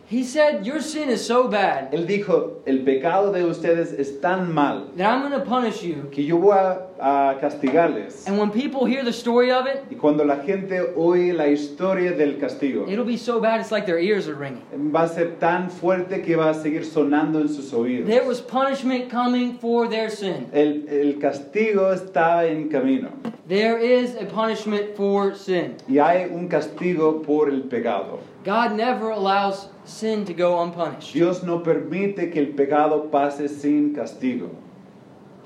He 0.10 0.24
said, 0.24 0.66
Your 0.66 0.82
sin 0.82 1.10
is 1.10 1.26
so 1.26 1.50
bad 1.50 1.92
Él 1.92 2.08
dijo, 2.08 2.62
el 2.66 2.86
pecado 2.86 3.34
de 3.34 3.44
ustedes 3.44 3.92
es 3.92 4.22
tan 4.22 4.54
mal 4.54 4.90
that 4.96 5.06
I'm 5.06 5.28
going 5.28 5.38
to 5.38 5.46
punish 5.46 5.84
you. 5.84 6.08
que 6.12 6.24
yo 6.24 6.38
voy 6.38 6.56
a, 6.56 6.88
a 7.00 7.36
castigarles. 7.40 8.26
And 8.28 8.38
when 8.38 8.52
people 8.52 8.86
hear 8.86 9.04
the 9.04 9.14
story 9.14 9.52
of 9.52 9.66
it, 9.68 9.86
Y 9.92 9.96
cuando 9.96 10.24
la 10.26 10.38
gente 10.44 10.80
oye 10.96 11.34
la 11.34 11.48
historia 11.48 12.12
del 12.12 12.38
castigo, 12.40 12.88
it'll 12.90 13.06
be 13.06 13.18
so 13.18 13.40
bad 13.40 13.60
it's 13.60 13.72
like 13.72 13.86
their 13.86 14.00
ears 14.00 14.28
are 14.28 14.36
ringing. 14.36 14.64
va 14.94 15.04
a 15.04 15.08
ser 15.08 15.36
tan 15.40 15.70
fuerte 15.70 16.22
que 16.24 16.36
va 16.36 16.50
a 16.50 16.54
seguir 16.54 16.86
sonando 16.86 17.40
en 17.42 17.48
sus 17.50 17.72
oídos. 17.74 18.08
There 18.08 18.26
was 18.26 18.42
punishment 18.42 19.10
coming 19.10 19.58
for 19.60 19.88
their 19.88 20.10
sin. 20.10 20.50
El, 20.54 20.86
el 20.90 21.20
castigo 21.20 21.92
estaba 21.94 22.46
en 22.46 22.70
camino 22.70 23.10
There 23.48 23.78
is 23.78 24.16
a 24.16 24.26
punishment 24.26 24.96
for 24.98 25.34
sin. 25.36 25.76
y 25.88 26.00
hay 26.00 26.26
un 26.30 26.48
castigo 26.50 27.22
por 27.24 27.50
el 27.50 27.62
pecado. 27.64 28.20
God 28.44 28.74
never 28.76 29.10
allows 29.10 29.68
sin 29.86 30.26
to 30.26 30.34
go 30.34 30.62
unpunished. 30.62 31.14
Dios 31.14 31.44
no 31.44 31.64
permite 31.64 32.30
que 32.30 32.40
el 32.40 32.48
pecado 32.56 33.10
pase 33.10 33.48
sin 33.48 33.94
castigo. 33.94 34.50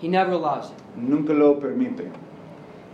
He 0.01 0.07
never 0.07 0.31
allows 0.31 0.71
it 0.71 0.77
Nunca 0.97 1.31
lo 1.33 1.55
permite, 1.55 2.11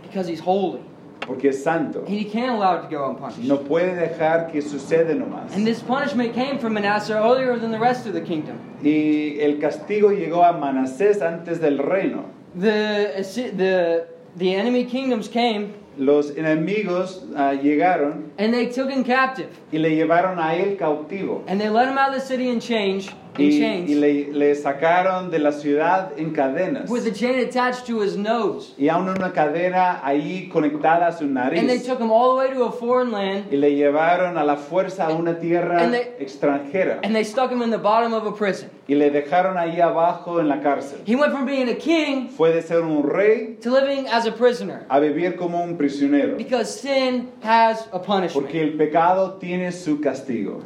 because 0.02 0.28
He's 0.28 0.40
holy. 0.40 0.80
porque 1.20 1.46
es 1.46 1.62
santo. 1.62 2.00
And 2.00 2.08
He 2.08 2.24
can't 2.24 2.52
allow 2.52 2.78
it 2.78 2.82
to 2.82 2.88
go 2.88 3.10
unpunished. 3.10 3.40
No 3.40 3.58
puede 3.58 3.94
dejar 3.96 4.50
que 4.52 4.62
suceda 4.62 5.14
nomás. 5.14 5.54
And 5.54 5.66
this 5.66 5.82
punishment 5.82 6.34
came 6.34 6.58
from 6.58 6.74
Manasseh 6.74 7.14
earlier 7.14 7.58
than 7.58 7.70
the 7.70 7.78
rest 7.78 8.06
of 8.06 8.12
the 8.14 8.20
kingdom. 8.20 8.58
Y 8.82 9.36
el 9.40 9.58
castigo 9.58 10.10
llegó 10.10 10.42
a 10.44 10.52
Manasés 10.54 11.20
antes 11.20 11.58
del 11.60 11.78
reino. 11.78 12.24
The, 12.54 13.12
the, 13.56 14.06
the 14.36 14.54
enemy 14.54 14.84
kingdoms 14.84 15.28
came 15.28 15.74
Los 15.98 16.30
enemigos 16.30 17.24
ah, 17.36 17.52
llegaron 17.60 18.30
and 18.38 18.54
they 18.54 18.66
took 18.66 18.88
him 18.88 19.02
captive. 19.02 19.50
y 19.72 19.78
le 19.78 19.90
llevaron 19.90 20.38
a 20.38 20.54
él 20.54 20.78
cautivo. 20.78 21.42
And 21.48 21.60
they 21.60 21.68
let 21.68 21.88
him 21.88 21.98
out 21.98 22.14
of 22.14 22.20
the 22.20 22.26
city 22.26 22.48
in 22.48 22.60
change, 22.60 23.10
Y, 23.38 23.62
y 23.92 23.94
le, 23.94 24.32
le 24.32 24.54
sacaron 24.54 25.30
de 25.30 25.38
la 25.38 25.52
ciudad 25.52 26.12
en 26.18 26.32
cadenas. 26.32 26.88
with 26.90 27.06
a 27.06 27.10
chain 27.12 27.38
attached 27.38 27.86
to 27.86 28.00
his 28.02 28.16
nose. 28.16 28.74
Y 28.78 28.88
aún 28.88 29.08
una 29.08 29.32
cadena 29.32 30.00
ahí 30.04 30.48
conectada 30.48 31.08
a 31.08 31.12
su 31.12 31.24
And 31.24 31.36
they 31.36 31.62
nariz. 31.78 31.86
took 31.86 32.00
him 32.00 32.10
all 32.10 32.32
the 32.36 32.48
way 32.48 32.54
to 32.54 32.64
a 32.64 32.72
foreign 32.72 33.10
land 33.12 33.46
Y 33.52 33.56
le 33.56 33.70
llevaron 33.74 34.36
a 34.36 34.44
la 34.44 34.56
fuerza 34.56 35.06
a 35.06 35.12
una 35.14 35.38
tierra 35.38 35.78
And 35.82 35.94
they- 35.94 36.14
extranjera. 36.20 37.00
and 37.02 37.14
they 37.14 37.24
stuck 37.24 37.50
him 37.50 37.62
in 37.62 37.70
the 37.70 37.78
bottom 37.78 38.12
of 38.12 38.26
a 38.26 38.32
prison. 38.32 38.70
Y 38.88 38.94
le 38.94 39.10
dejaron 39.10 39.56
ahí 39.58 39.80
abajo 39.80 40.40
en 40.40 40.48
la 40.48 40.60
cárcel. 40.60 41.00
He 41.06 41.14
went 41.14 41.32
from 41.32 41.44
being 41.44 41.68
a 41.68 41.74
king 41.74 42.28
Fue 42.30 42.52
de 42.52 42.62
ser 42.62 42.80
un 42.82 43.02
rey 43.02 43.56
to 43.62 43.70
living 43.70 44.06
as 44.08 44.26
a 44.26 44.32
prisoner 44.32 44.86
a 44.88 44.98
vivir 44.98 45.36
como 45.36 45.62
un 45.62 45.76
prisionero. 45.76 46.36
because 46.38 46.80
sin 46.80 47.28
has 47.42 47.86
a 47.92 47.98
punishment. 47.98 48.32
Porque 48.46 48.62
el 48.62 48.76
pecado 48.78 49.34
tiene 49.38 49.70
su 49.72 50.00
castigo. 50.00 50.62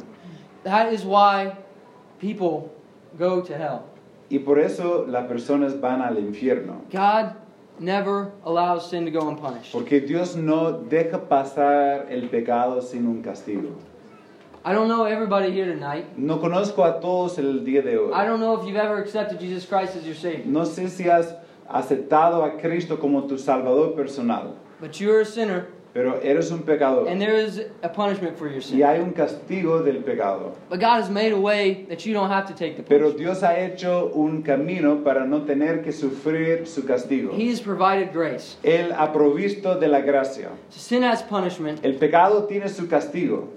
That 0.63 0.93
is 0.93 1.03
why 1.03 1.51
people 2.19 2.71
go 3.17 3.41
to 3.41 3.57
hell. 3.57 3.83
Y 4.29 4.39
por 4.39 4.59
eso 4.59 5.05
las 5.07 5.27
personas 5.27 5.79
van 5.79 6.01
al 6.01 6.17
infierno. 6.17 6.81
God 6.91 7.35
never 7.79 8.31
allows 8.45 8.89
sin 8.89 9.05
to 9.05 9.11
go 9.11 9.27
unpunished. 9.27 9.71
Porque 9.71 10.01
Dios 10.01 10.35
no 10.35 10.71
deja 10.71 11.27
pasar 11.27 12.07
el 12.09 12.29
pecado 12.29 12.81
sin 12.81 13.07
un 13.07 13.21
castigo. 13.21 13.75
I 14.65 14.71
don't 14.71 14.87
know 14.87 15.03
everybody 15.03 15.51
here 15.51 15.65
tonight. 15.65 16.17
No 16.17 16.39
conozco 16.39 16.85
a 16.85 17.01
todos 17.01 17.37
el 17.37 17.65
día 17.65 17.83
de 17.83 17.97
hoy. 17.97 18.13
I 18.13 18.25
don't 18.25 18.39
know 18.39 18.57
if 18.59 18.65
you've 18.65 18.77
ever 18.77 18.97
accepted 18.97 19.39
Jesus 19.39 19.65
Christ 19.65 19.95
as 19.97 20.05
your 20.05 20.15
Savior, 20.15 20.45
No 20.45 20.61
sé 20.61 20.89
si 20.89 21.03
has 21.09 21.35
aceptado 21.69 22.43
a 22.45 22.57
Cristo 22.59 22.97
como 22.97 23.27
tu 23.27 23.37
Salvador 23.37 23.93
personal, 23.93 24.55
but 24.79 24.99
you're 25.01 25.21
a 25.21 25.25
sinner 25.25 25.67
pero 25.93 26.19
eres 26.23 26.49
un 26.51 26.63
pecador. 26.63 27.07
and 27.07 27.21
there 27.21 27.35
is 27.35 27.61
a 27.83 27.89
punishment 27.89 28.35
for 28.37 28.47
your 28.47 28.57
Y 28.57 28.61
sin. 28.61 28.81
hay 28.83 28.99
un 28.99 29.11
castigo 29.11 29.83
del 29.83 30.01
pecado. 30.01 30.55
But 30.69 30.79
God 30.79 31.01
has 31.01 31.09
made 31.09 31.31
a 31.31 31.39
way 31.39 31.85
that 31.89 32.03
you 32.05 32.13
don't 32.13 32.29
have 32.31 32.47
to 32.47 32.53
take 32.55 32.77
the 32.77 32.83
Pero 32.83 33.11
punishment. 33.11 33.17
Dios 33.19 33.41
ha 33.43 33.53
hecho 33.59 34.11
un 34.15 34.41
camino 34.41 35.03
para 35.03 35.25
no 35.25 35.41
tener 35.45 35.83
que 35.83 35.91
sufrir 35.91 36.65
su 36.67 36.81
castigo. 36.83 37.31
He 37.33 37.49
has 37.49 37.61
provided 37.61 38.11
grace. 38.11 38.57
Él 38.63 38.91
ha 38.91 39.13
provisto 39.13 39.79
de 39.79 39.87
la 39.87 40.01
gracia. 40.01 40.49
Sin 40.69 41.03
has 41.03 41.21
punishment, 41.21 41.79
El 41.85 41.93
pecado 41.99 42.45
tiene 42.47 42.69
su 42.69 42.87
castigo, 42.87 43.49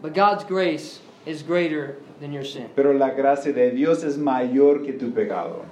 but 0.00 0.14
God's 0.14 0.44
grace 0.44 1.00
is 1.26 1.42
greater 1.42 1.96
than 2.20 2.32
your 2.32 2.44
sin. 2.44 2.68
pero 2.76 2.92
la 2.92 3.10
gracia 3.10 3.52
de 3.52 3.70
Dios 3.72 4.04
es 4.04 4.16
mayor 4.16 4.84
que 4.84 4.92
tu 4.92 5.10
pecado. 5.10 5.64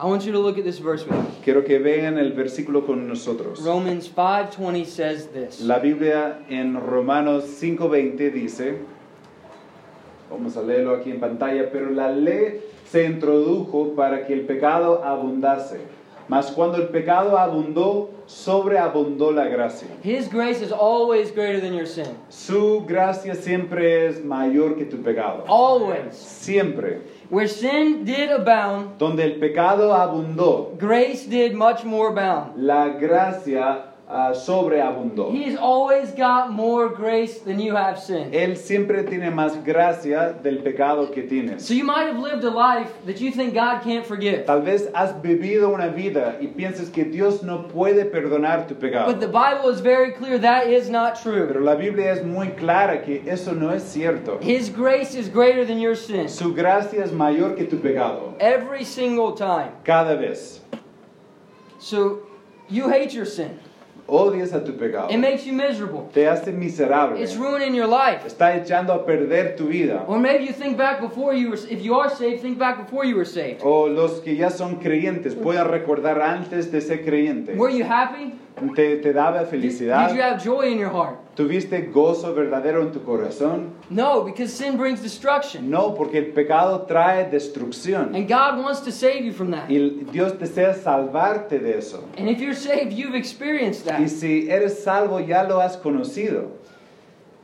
I 0.00 0.06
want 0.06 0.24
you 0.24 0.32
to 0.32 0.38
look 0.38 0.58
at 0.58 0.64
this 0.64 0.78
verse 0.78 1.04
with 1.06 1.16
me. 1.16 1.30
Quiero 1.44 1.62
que 1.62 1.78
vean 1.78 2.18
el 2.18 2.32
versículo 2.32 2.84
con 2.84 3.06
nosotros. 3.06 3.64
Romans 3.64 4.08
5:20 4.08 4.84
says 4.86 5.28
this. 5.28 5.60
La 5.60 5.78
Biblia 5.78 6.44
en 6.48 6.74
Romanos 6.74 7.44
5:20 7.44 8.32
dice, 8.32 8.78
vamos 10.30 10.56
a 10.56 10.62
leerlo 10.62 10.96
aquí 10.96 11.10
en 11.10 11.20
pantalla, 11.20 11.70
pero 11.70 11.90
la 11.90 12.10
ley 12.10 12.60
se 12.84 13.04
introdujo 13.04 13.94
para 13.94 14.26
que 14.26 14.32
el 14.32 14.42
pecado 14.46 15.04
abundase. 15.04 15.80
Mas 16.28 16.50
cuando 16.50 16.78
el 16.78 16.88
pecado 16.88 17.36
abundó, 17.36 18.10
sobreabundó 18.26 19.32
la 19.32 19.46
gracia. 19.46 19.88
His 20.02 20.28
grace 20.28 20.62
is 20.62 20.72
always 20.72 21.30
greater 21.30 21.60
than 21.60 21.74
your 21.74 21.86
sin. 21.86 22.06
Su 22.28 22.84
gracia 22.86 23.34
siempre 23.34 24.06
es 24.06 24.24
mayor 24.24 24.76
que 24.76 24.84
tu 24.84 24.96
pecado. 25.02 25.44
Always. 25.48 26.14
Siempre. 26.14 27.02
Where 27.32 27.48
sin 27.48 28.04
did 28.04 28.30
abound, 28.30 28.98
Donde 28.98 29.20
el 29.24 29.38
pecado 29.40 29.94
abundó, 29.94 30.76
grace 30.78 31.24
did 31.26 31.54
much 31.54 31.82
more 31.82 32.10
abound. 32.10 32.58
la 32.58 32.90
gracia 33.00 33.91
ah, 34.12 34.32
sobreabundó. 34.34 35.32
He's 35.32 35.56
always 35.56 36.12
got 36.12 36.50
more 36.50 36.88
grace 36.88 37.38
than 37.40 37.58
you 37.58 37.74
have 37.74 37.98
sin. 37.98 38.30
Él 38.32 38.56
siempre 38.56 39.02
tiene 39.04 39.30
más 39.30 39.62
gracia 39.64 40.34
del 40.42 40.58
pecado 40.62 41.10
que 41.12 41.22
tienes. 41.22 41.62
So 41.62 41.74
you 41.74 41.84
might 41.84 42.06
have 42.06 42.18
lived 42.18 42.44
a 42.44 42.50
life 42.50 42.90
that 43.06 43.20
you 43.20 43.30
think 43.30 43.54
God 43.54 43.82
can't 43.82 44.06
forgive. 44.06 44.46
Tal 44.46 44.60
vez 44.60 44.88
has 44.94 45.12
vivido 45.22 45.72
una 45.72 45.88
vida 45.88 46.36
y 46.40 46.48
piensas 46.48 46.92
que 46.92 47.04
Dios 47.04 47.42
no 47.42 47.68
puede 47.68 48.04
perdonar 48.04 48.68
tu 48.68 48.74
pecado. 48.74 49.06
But 49.06 49.20
the 49.20 49.28
Bible 49.28 49.68
is 49.70 49.80
very 49.80 50.12
clear 50.12 50.38
that 50.38 50.66
is 50.66 50.88
not 50.90 51.20
true. 51.20 51.46
Pero 51.46 51.60
la 51.60 51.74
Biblia 51.74 52.12
es 52.12 52.22
muy 52.22 52.48
clara 52.48 53.02
que 53.02 53.22
eso 53.26 53.52
no 53.52 53.70
es 53.70 53.82
cierto. 53.82 54.38
His 54.40 54.68
grace 54.68 55.14
is 55.14 55.28
greater 55.28 55.64
than 55.64 55.78
your 55.78 55.96
sin. 55.96 56.28
Su 56.28 56.52
gracia 56.52 57.02
es 57.02 57.12
mayor 57.12 57.56
que 57.56 57.66
tu 57.66 57.78
pecado. 57.78 58.34
Every 58.40 58.84
single 58.84 59.32
time. 59.32 59.72
Cada 59.84 60.16
vez. 60.16 60.60
So 61.78 62.26
you 62.68 62.88
hate 62.88 63.12
your 63.12 63.26
sin. 63.26 63.58
Odias 64.06 64.52
a 64.52 64.62
tu 64.64 64.72
pecado, 64.76 65.08
It 65.10 65.18
makes 65.18 65.44
you 65.46 65.52
miserable. 65.52 66.08
te 66.12 66.26
hace 66.26 66.52
miserable, 66.52 67.20
It's 67.22 67.36
ruining 67.36 67.74
your 67.74 67.88
life. 67.88 68.26
está 68.26 68.56
echando 68.56 68.92
a 68.92 69.04
perder 69.06 69.56
tu 69.56 69.66
vida. 69.68 70.04
Or 70.06 70.18
maybe 70.18 70.44
you 70.44 70.52
think 70.52 70.76
back 70.76 71.00
before 71.00 71.34
you 71.34 71.50
were, 71.50 71.58
if 71.70 71.82
you 71.82 71.94
are 71.94 72.10
saved, 72.10 72.42
think 72.42 72.58
back 72.58 72.78
before 72.78 73.04
you 73.06 73.16
were 73.16 73.24
saved. 73.26 73.60
O 73.62 73.86
los 73.86 74.20
que 74.20 74.34
ya 74.34 74.50
son 74.50 74.76
creyentes 74.76 75.34
puedan 75.34 75.68
recordar 75.68 76.20
antes 76.20 76.70
de 76.72 76.80
ser 76.80 77.04
creyente. 77.04 77.54
Were 77.56 77.70
you 77.72 77.84
happy? 77.84 78.34
¿Te, 78.76 78.96
te 78.98 79.12
daba 79.12 79.40
Did, 79.40 79.48
felicidad? 79.48 80.08
did 80.08 80.16
you 80.16 80.22
have 80.22 80.42
joy 80.42 80.70
in 80.70 80.78
your 80.78 80.90
heart? 80.90 81.18
¿Tuviste 81.34 81.90
gozo 81.90 82.34
verdadero 82.34 82.82
en 82.82 82.92
tu 82.92 83.00
corazón? 83.00 83.70
No, 83.90 84.22
because 84.22 84.52
sin 84.52 84.76
brings 84.76 85.00
destruction. 85.02 85.68
No, 85.70 85.94
porque 85.94 86.18
el 86.18 86.26
pecado 86.32 86.82
trae 86.86 87.28
destrucción. 87.30 88.14
And 88.14 88.28
God 88.28 88.62
wants 88.62 88.80
to 88.82 88.92
save 88.92 89.24
you 89.24 89.32
from 89.32 89.50
that. 89.52 89.68
Y 89.70 90.04
Dios 90.12 90.32
desea 90.38 90.74
salvarte 90.74 91.58
de 91.58 91.78
eso. 91.78 92.04
And 92.18 92.28
if 92.28 92.38
you're 92.40 92.54
saved, 92.54 92.92
you've 92.92 93.14
experienced 93.16 93.86
Y 93.86 93.90
that. 94.04 94.08
si 94.10 94.48
eres 94.50 94.84
salvo, 94.84 95.18
ya 95.20 95.42
lo 95.44 95.58
has 95.60 95.76
conocido. 95.78 96.48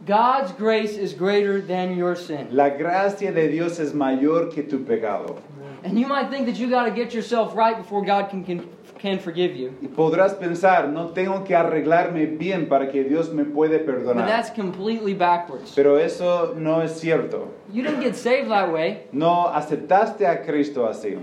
God's 0.09 0.53
grace 0.53 0.97
is 0.97 1.13
greater 1.13 1.61
than 1.61 1.95
your 1.95 2.17
sin. 2.17 2.49
La 2.51 2.71
gracia 2.71 3.31
de 3.31 3.47
Dios 3.49 3.79
es 3.79 3.93
mayor 3.93 4.49
que 4.51 4.63
tu 4.63 4.83
pecado. 4.83 5.37
And 5.85 5.99
you 5.99 6.07
might 6.07 6.31
think 6.31 6.47
that 6.47 6.57
you 6.57 6.71
got 6.71 6.85
to 6.85 6.91
get 6.91 7.13
yourself 7.13 7.55
right 7.55 7.77
before 7.77 8.03
God 8.03 8.31
can, 8.31 8.43
can, 8.43 8.67
can 8.99 9.19
forgive 9.19 9.55
you. 9.55 9.75
Y 9.83 9.89
podrás 9.89 10.35
pensar, 10.39 10.89
no 10.89 11.11
tengo 11.11 11.45
que 11.45 11.55
arreglarme 11.55 12.39
bien 12.39 12.71
para 12.71 12.91
que 12.91 13.05
Dios 13.05 13.29
me 13.31 13.45
puede 13.45 13.85
perdonar. 13.85 14.15
But 14.15 14.27
that's 14.27 14.49
completely 14.49 15.13
backwards. 15.13 15.75
Pero 15.75 15.97
eso 15.97 16.55
no 16.57 16.81
es 16.81 16.99
cierto. 16.99 17.53
You 17.71 17.83
didn't 17.83 18.01
get 18.01 18.17
saved 18.17 18.49
that 18.49 18.73
way. 18.73 19.03
No 19.13 19.53
aceptaste 19.53 20.27
a 20.27 20.43
Cristo 20.43 20.89
así. 20.89 21.19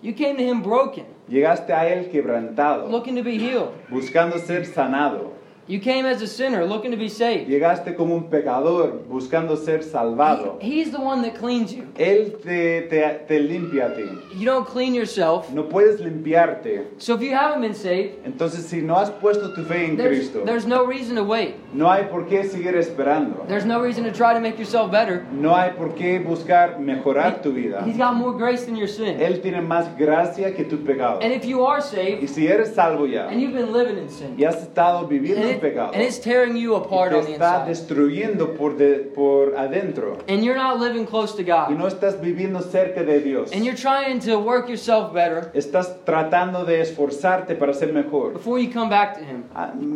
You 0.00 0.12
came 0.14 0.36
to 0.36 0.44
Him 0.44 0.62
broken, 0.62 1.06
Llegaste 1.28 1.70
a 1.70 1.88
Él 1.88 2.08
quebrantado, 2.10 2.88
looking 2.88 3.16
to 3.16 3.22
be 3.22 3.36
healed. 3.36 3.72
buscando 3.90 4.38
ser 4.38 4.64
sanado. 4.64 5.31
You 5.68 5.78
came 5.80 6.04
as 6.06 6.20
a 6.22 6.26
sinner, 6.26 6.66
looking 6.66 6.90
to 6.90 6.96
be 6.96 7.08
saved. 7.08 7.48
Llegaste 7.48 7.94
como 7.94 8.16
un 8.16 8.24
pecador, 8.28 9.04
buscando 9.08 9.56
ser 9.56 9.84
salvado. 9.84 10.58
He- 10.60 10.80
he's 10.82 10.90
the 10.90 10.98
one 11.00 11.22
that 11.22 11.34
cleans 11.38 11.72
you. 11.72 11.84
Él 11.96 12.32
te, 12.42 12.82
te, 12.90 13.00
te 13.28 13.38
limpia 13.38 13.86
a 13.86 13.94
ti. 13.94 14.02
You 14.36 14.44
don't 14.44 14.66
clean 14.66 14.92
yourself. 14.92 15.50
No 15.52 15.68
puedes 15.68 16.00
limpiarte. 16.00 16.88
So 16.98 17.14
if 17.14 17.22
you 17.22 17.32
haven't 17.32 17.60
been 17.62 17.74
saved, 17.74 18.24
Entonces, 18.26 18.64
si 18.66 18.80
no 18.82 18.96
has 18.96 19.10
puesto 19.10 19.54
tu 19.54 19.62
fe 19.62 19.84
en 19.86 19.96
there's, 19.96 20.18
Cristo, 20.30 20.44
there's 20.44 20.66
no 20.66 20.84
reason 20.84 21.14
to 21.14 21.22
wait. 21.22 21.54
no 21.72 21.88
hay 21.90 22.04
por 22.10 22.26
qué 22.26 22.42
seguir 22.44 22.74
esperando. 22.76 23.44
There's 23.46 23.64
no 23.64 23.80
reason 23.80 24.02
to 24.04 24.10
try 24.10 24.34
to 24.34 24.40
make 24.40 24.58
yourself 24.58 24.90
better. 24.90 25.24
No 25.32 25.54
hay 25.54 25.70
por 25.78 25.94
qué 25.94 26.18
buscar 26.18 26.80
mejorar 26.80 27.40
tu 27.40 27.52
vida. 27.52 27.82
He's 27.86 27.96
got 27.96 28.14
more 28.16 28.36
grace 28.36 28.64
than 28.66 28.74
your 28.76 28.88
sin. 28.88 29.20
Él 29.20 29.40
tiene 29.40 29.62
más 29.62 29.86
gracia 29.96 30.54
que 30.54 30.64
tu 30.64 30.78
pecado. 30.84 31.20
And 31.22 31.32
if 31.32 31.44
you 31.44 31.64
are 31.64 31.80
saved, 31.80 32.22
Y 32.22 32.26
si 32.26 32.48
eres 32.48 32.74
salvo 32.74 33.06
ya, 33.06 33.28
and 33.28 33.40
you've 33.40 33.54
been 33.54 33.72
living 33.72 33.96
in 33.96 34.08
sin, 34.10 34.34
y 34.36 34.44
has 34.44 34.56
estado 34.62 35.06
viviendo 35.06 35.46
en 35.46 35.51
it- 35.54 35.60
pecado, 35.60 35.92
and 35.94 36.02
it's 36.02 36.18
tearing 36.20 36.56
you 36.56 36.74
y 36.74 36.78
apart 36.78 37.12
on 37.12 37.20
te 37.20 37.26
the 37.26 37.32
está 37.34 37.66
inside, 37.66 37.68
destruyendo 37.68 38.54
por, 38.56 38.76
de- 38.76 38.98
por 39.14 39.54
adentro, 39.56 40.18
and 40.28 40.42
you're 40.44 40.56
not 40.56 40.78
living 40.80 41.04
close 41.06 41.34
to 41.36 41.42
God. 41.42 41.70
y 41.70 41.74
no 41.74 41.86
estás 41.86 42.20
viviendo 42.20 42.60
cerca 42.60 43.02
de 43.04 43.20
Dios, 43.20 43.52
and 43.52 43.64
you're 43.64 43.76
trying 43.76 44.18
to 44.20 44.38
work 44.38 44.68
yourself 44.68 45.12
better 45.12 45.50
estás 45.54 46.04
tratando 46.04 46.64
de 46.64 46.80
esforzarte 46.80 47.54
para 47.54 47.72
ser 47.74 47.92
mejor. 47.92 48.32
before 48.34 48.58
you 48.60 48.70
come 48.72 48.88
back 48.90 49.18
to 49.18 49.24
Him, 49.24 49.44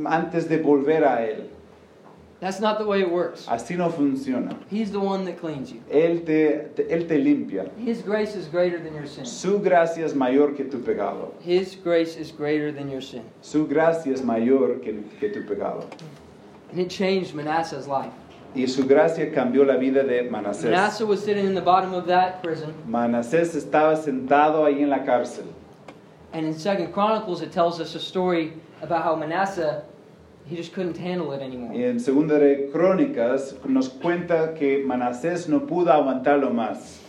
antes 0.07 0.49
de 0.49 0.59
volver 0.59 1.05
a 1.05 1.23
Él. 1.25 1.51
That's 2.41 2.61
not 2.61 2.79
the 2.79 2.85
way 2.87 3.01
it 3.01 3.11
works. 3.11 3.47
Así 3.47 3.77
no 3.77 3.89
funciona. 3.91 4.57
He's 4.69 4.91
the 4.93 5.01
one 5.01 5.25
that 5.25 5.39
cleans 5.41 5.73
you. 5.73 5.83
Él 5.91 6.25
te, 6.27 6.69
te- 6.75 6.89
él 6.91 7.09
te 7.09 7.19
limpia. 7.19 7.71
His 7.79 8.03
grace 8.03 8.35
is 8.37 8.47
greater 8.47 8.79
than 8.79 8.95
your 8.95 9.07
sin. 9.07 9.25
Su 9.25 9.59
gracia 9.59 10.05
es 10.05 10.15
mayor 10.15 10.53
que 10.55 10.65
tu 10.65 10.79
pecado. 10.83 11.33
His 11.41 11.75
grace 11.77 12.17
is 12.17 12.31
greater 12.31 12.73
than 12.73 12.91
your 12.91 13.01
sin. 13.03 13.23
Su 13.43 13.67
gracia 13.67 14.13
es 14.13 14.23
mayor 14.23 14.81
que, 14.81 15.03
que 15.21 15.31
tu 15.33 15.43
pecado. 15.45 15.89
And 16.71 16.81
it 16.81 16.91
changed 16.91 17.35
Manasseh's 17.35 17.87
life. 17.89 18.13
Y 18.55 18.67
su 18.67 18.85
gracia 18.87 19.31
cambió 19.33 19.67
la 19.67 19.77
vida 19.77 20.03
de 20.03 20.29
Manasés. 20.31 20.65
Manasseh 20.65 21.05
was 21.07 21.23
sitting 21.23 21.45
in 21.47 21.55
the 21.55 21.61
bottom 21.61 21.93
of 21.93 22.07
that 22.07 22.43
prison, 22.43 22.73
Manasés 22.89 23.55
estaba 23.55 23.97
sentado 23.97 24.65
ahí 24.65 24.83
en 24.83 24.89
la 24.91 25.01
cárcel. 25.05 25.45
and 26.33 26.45
in 26.47 26.53
Second 26.59 26.93
Chronicles 26.93 27.41
it 27.43 27.51
tells 27.53 27.81
us 27.81 27.95
a 27.95 28.01
story 28.01 28.53
about 28.83 29.03
how 29.03 29.15
Manasseh 29.15 29.83
he 30.49 30.57
just 30.57 30.73
couldn't 30.73 30.97
handle 30.97 31.33
it 31.33 31.43
anymore. 31.43 31.75
Y 31.75 31.85
en 31.85 31.99
Segunda 31.99 32.39
de 32.39 32.71
Crónicas 32.73 33.55
nos 33.65 33.89
cuenta 33.89 34.55
que 34.55 34.85
Manasés 34.85 35.49
no 35.49 35.67
pudo 35.67 35.93
aguantarlo 35.93 36.51
más. 36.51 37.01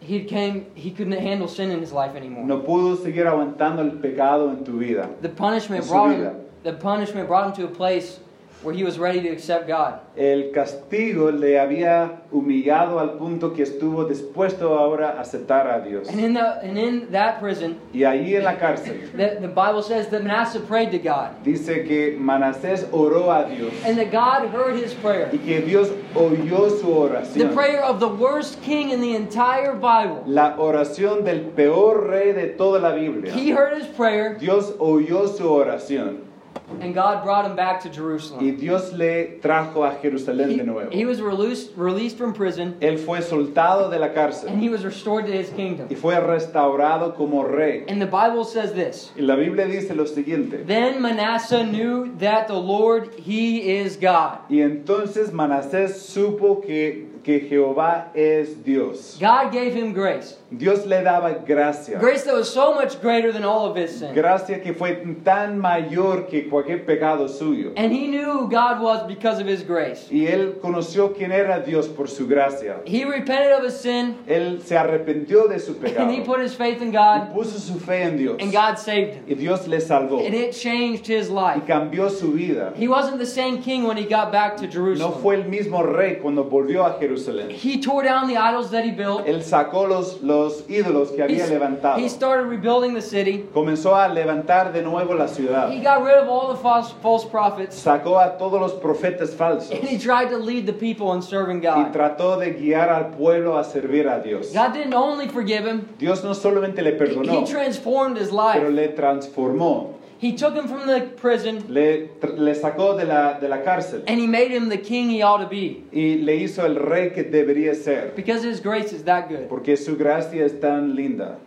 He 0.00 0.24
came 0.24 0.66
he 0.74 0.90
couldn't 0.90 1.18
handle 1.18 1.48
sin 1.48 1.70
in 1.70 1.80
his 1.80 1.92
life 1.92 2.16
anymore. 2.16 2.44
No 2.44 2.62
pudo 2.62 2.96
seguir 2.96 3.26
aguantando 3.26 3.82
el 3.82 4.00
pecado 4.00 4.50
en 4.50 4.64
tu 4.64 4.78
vida. 4.78 5.08
The 5.20 5.28
punishment 5.28 5.86
brought 5.88 6.12
him 6.12 6.34
the 6.64 6.72
punishment 6.72 7.28
brought 7.28 7.46
him 7.46 7.64
to 7.64 7.72
a 7.72 7.74
place 7.74 8.20
where 8.62 8.74
he 8.74 8.84
was 8.84 8.98
ready 8.98 9.20
to 9.20 9.28
accept 9.28 9.66
God. 9.66 10.00
El 10.16 10.52
castigo 10.52 11.30
le 11.30 11.58
había 11.58 12.22
humillado 12.30 12.98
al 13.00 13.18
punto 13.18 13.50
que 13.54 13.64
estuvo 13.64 14.04
dispuesto 14.04 14.78
ahora 14.78 15.16
a 15.18 15.20
aceptar 15.22 15.66
a 15.68 15.80
Dios. 15.86 16.08
And 16.08 16.20
in 16.20 16.34
the 16.34 16.60
and 16.62 16.78
in 16.78 17.10
that 17.12 17.40
prison, 17.40 17.78
Y 17.92 18.00
ahí 18.00 18.36
en 18.36 18.44
la 18.44 18.56
cárcel 18.56 19.10
the, 19.16 19.38
the 19.40 19.48
Bible 19.48 19.82
says 19.82 20.08
that 20.08 20.22
Manasseh 20.22 20.60
prayed 20.60 20.90
to 20.92 20.98
God. 20.98 21.42
dice 21.42 21.84
que 21.86 22.16
Manasés 22.18 22.86
oró 22.92 23.30
a 23.30 23.48
Dios 23.48 23.72
And 23.84 23.98
that 23.98 24.10
God 24.12 24.48
heard 24.48 24.76
his 24.76 24.94
prayer. 24.94 25.28
y 25.32 25.38
que 25.38 25.60
Dios 25.62 25.90
oyó 26.14 26.70
su 26.80 26.86
oración. 26.88 27.48
The 27.48 27.54
prayer 27.54 27.82
of 27.82 28.00
the 28.00 28.08
worst 28.08 28.62
king 28.62 28.90
in 28.90 29.00
the 29.00 29.14
entire 29.16 29.74
Bible. 29.74 30.22
La 30.26 30.56
oración 30.56 31.24
del 31.24 31.50
peor 31.54 32.08
rey 32.08 32.32
de 32.32 32.48
toda 32.48 32.80
la 32.80 32.94
Biblia. 32.94 33.32
He 33.32 33.50
heard 33.50 33.76
his 33.78 33.86
prayer 33.86 34.38
Dios 34.38 34.72
oyó 34.78 35.26
su 35.28 35.44
oración 35.44 36.32
and 36.80 36.94
God 36.94 37.22
brought 37.24 37.44
him 37.44 37.54
back 37.56 37.80
to 37.82 37.88
y 37.88 37.92
Jerusalem. 37.92 38.56
Dios 38.56 38.92
le 38.92 39.38
trajo 39.40 39.84
a 39.84 39.96
Jerusalén 40.02 40.50
He, 40.52 40.56
de 40.56 40.64
nuevo. 40.64 40.90
he 40.90 41.04
was 41.04 41.20
released, 41.20 41.72
released 41.76 42.16
from 42.16 42.32
prison 42.32 42.76
Él 42.80 42.98
fue 42.98 43.20
soltado 43.20 43.90
de 43.90 43.98
la 43.98 44.06
and 44.06 44.14
cárcel 44.14 44.58
he 44.58 44.68
was 44.68 44.84
restored 44.84 45.26
to 45.26 45.32
his 45.32 45.50
kingdom. 45.50 45.88
y 45.90 45.94
fue 45.96 46.14
restaurado 46.20 47.14
como 47.16 47.42
rey. 47.44 47.84
And 47.88 48.00
the 48.00 48.06
Bible 48.06 48.44
says 48.44 48.72
this 48.72 49.10
Y 49.16 49.22
la 49.22 49.36
Biblia 49.36 49.66
dice 49.66 49.94
lo 49.94 50.04
siguiente. 50.04 50.66
Then 50.66 51.00
Manasseh 51.02 51.64
knew 51.64 52.14
that 52.18 52.46
the 52.48 52.54
Lord, 52.54 53.14
He 53.18 53.76
is 53.78 53.96
God. 53.96 54.38
Y 54.48 54.56
entonces 54.60 55.30
Manasés 55.32 55.94
supo 55.98 56.60
que, 56.64 57.06
que 57.22 57.40
Jehová 57.48 58.08
es 58.14 58.62
Dios. 58.64 59.16
God 59.20 59.52
gave 59.52 59.74
him 59.74 59.92
grace. 59.92 60.36
Dios 60.56 60.84
le 60.86 61.02
daba 61.02 61.44
gracia. 61.46 61.98
Grace 61.98 62.24
that 62.24 62.34
was 62.34 62.52
so 62.52 62.74
much 62.74 63.00
greater 63.00 63.32
than 63.32 63.44
all 63.44 63.66
of 63.70 63.76
his 63.76 63.98
sin. 63.98 64.14
Gracia 64.14 64.58
que 64.60 64.74
fue 64.74 64.96
tan 65.24 65.58
mayor 65.58 66.26
que 66.28 66.48
cualquier 66.50 66.61
pecado 66.84 67.28
suyo. 67.28 67.72
And 67.76 67.92
he 67.92 68.06
knew 68.08 68.24
who 68.30 68.48
God 68.48 68.80
was 68.80 69.06
because 69.06 69.40
of 69.40 69.46
his 69.46 69.62
grace. 69.62 70.06
Y 70.10 70.26
él 70.26 70.58
conoció 70.60 71.14
quién 71.14 71.32
era 71.32 71.60
Dios 71.64 71.88
por 71.88 72.08
su 72.08 72.26
gracia. 72.26 72.80
He 72.86 73.04
repented 73.04 73.52
of 73.52 73.64
his 73.64 73.74
sin 73.78 74.16
Él 74.26 74.62
se 74.62 74.76
arrepintió 74.76 75.48
de 75.48 75.58
su 75.58 75.74
pecado. 75.74 76.02
and 76.02 76.10
he 76.12 76.20
put 76.20 76.40
his 76.40 76.54
faith 76.54 76.80
in 76.82 76.88
Y 76.88 76.92
God, 76.92 77.32
puso 77.34 77.58
su 77.58 77.78
fe 77.78 78.02
en 78.02 78.16
Dios. 78.16 78.36
and 78.40 78.52
God 78.52 78.76
saved 78.78 79.14
him. 79.14 79.24
Y 79.28 79.34
Dios 79.34 79.66
le 79.66 79.78
salvó. 79.80 80.24
And 80.24 80.34
it 80.34 80.52
changed 80.52 81.06
his 81.06 81.28
Y 81.30 81.34
life. 81.34 81.66
cambió 81.66 82.10
su 82.10 82.32
vida. 82.32 82.72
He 82.76 82.88
wasn't 82.88 83.18
the 83.18 83.26
same 83.26 83.62
king 83.62 83.84
when 83.84 83.96
he 83.96 84.04
got 84.04 84.30
back 84.32 84.56
to 84.58 84.66
Jerusalem. 84.66 85.12
No 85.12 85.18
fue 85.20 85.34
el 85.36 85.44
mismo 85.44 85.82
rey 85.82 86.16
cuando 86.20 86.44
volvió 86.44 86.84
a 86.84 86.98
Jerusalén. 86.98 87.50
He 87.50 87.80
tore 87.80 88.04
down 88.04 88.28
the 88.28 88.36
idols 88.36 88.70
that 88.70 88.84
he 88.84 88.90
built. 88.90 89.26
Él 89.26 89.42
sacó 89.42 89.86
los, 89.88 90.20
los 90.22 90.62
ídolos 90.68 91.10
que 91.14 91.22
había 91.22 91.46
levantado. 91.46 91.98
he 91.98 92.08
started 92.08 92.44
rebuilding 92.46 92.94
the 92.94 93.02
city. 93.02 93.44
Comenzó 93.52 93.94
a 93.96 94.08
levantar 94.08 94.72
de 94.72 94.82
nuevo 94.82 95.14
la 95.14 95.26
ciudad. 95.28 95.70
He 95.70 95.80
got 95.80 96.02
rid 96.02 96.14
of 96.16 96.28
all 96.28 96.51
the 96.52 96.62
false, 96.62 96.92
false 97.02 97.24
prophets. 97.24 97.76
Sacó 97.76 98.18
a 98.18 98.36
todos 98.38 98.60
los 98.60 98.72
profetas 98.74 99.30
falsos. 99.34 99.70
And 99.70 99.88
he 99.88 99.98
tried 99.98 100.30
to 100.30 100.38
lead 100.38 100.66
the 100.66 100.72
people 100.72 101.12
in 101.14 101.22
serving 101.22 101.60
God. 101.60 101.78
Y 101.78 101.84
God. 101.84 101.92
trató 101.92 102.38
de 102.38 102.54
guiar 102.54 102.88
al 102.88 103.10
pueblo 103.16 103.58
a 103.58 103.64
servir 103.64 104.08
a 104.08 104.22
Dios. 104.22 104.52
God 104.52 104.72
didn't 104.72 104.94
only 104.94 105.28
forgive 105.28 105.66
him, 105.66 105.88
Dios 105.98 106.22
no 106.22 106.32
solamente 106.34 106.82
le 106.82 106.92
perdonó. 106.92 107.24
he 107.24 107.40
perdonó, 107.42 107.48
transformed 107.48 108.16
his 108.16 108.30
life. 108.30 108.58
pero 108.58 108.70
le 108.70 108.88
transformó. 108.88 109.98
He 110.18 110.36
took 110.36 110.54
him 110.54 110.68
from 110.68 110.86
the 110.86 111.00
prison 111.16 111.64
Le, 111.68 112.10
le 112.36 112.54
sacó 112.54 112.96
de 112.96 113.04
la, 113.04 113.40
de 113.40 113.48
la 113.48 113.64
cárcel 113.64 114.04
and 114.06 114.20
he 114.20 114.28
made 114.28 114.52
him 114.52 114.68
the 114.68 114.78
king 114.78 115.10
he 115.10 115.20
ought 115.20 115.38
to 115.38 115.48
be. 115.48 115.82
y 115.92 116.22
le 116.22 116.36
hizo 116.36 116.64
el 116.64 116.76
rey 116.76 117.10
que 117.10 117.24
debería 117.24 117.74
ser. 117.74 118.12
Because 118.14 118.44
his 118.44 118.60
grace 118.60 118.92
is 118.92 119.02
that 119.02 119.28
good. 119.28 119.48
Porque 119.48 119.76
su 119.76 119.96
gracia 119.96 120.44
es 120.44 120.60
tan 120.60 120.94
linda. 120.94 121.38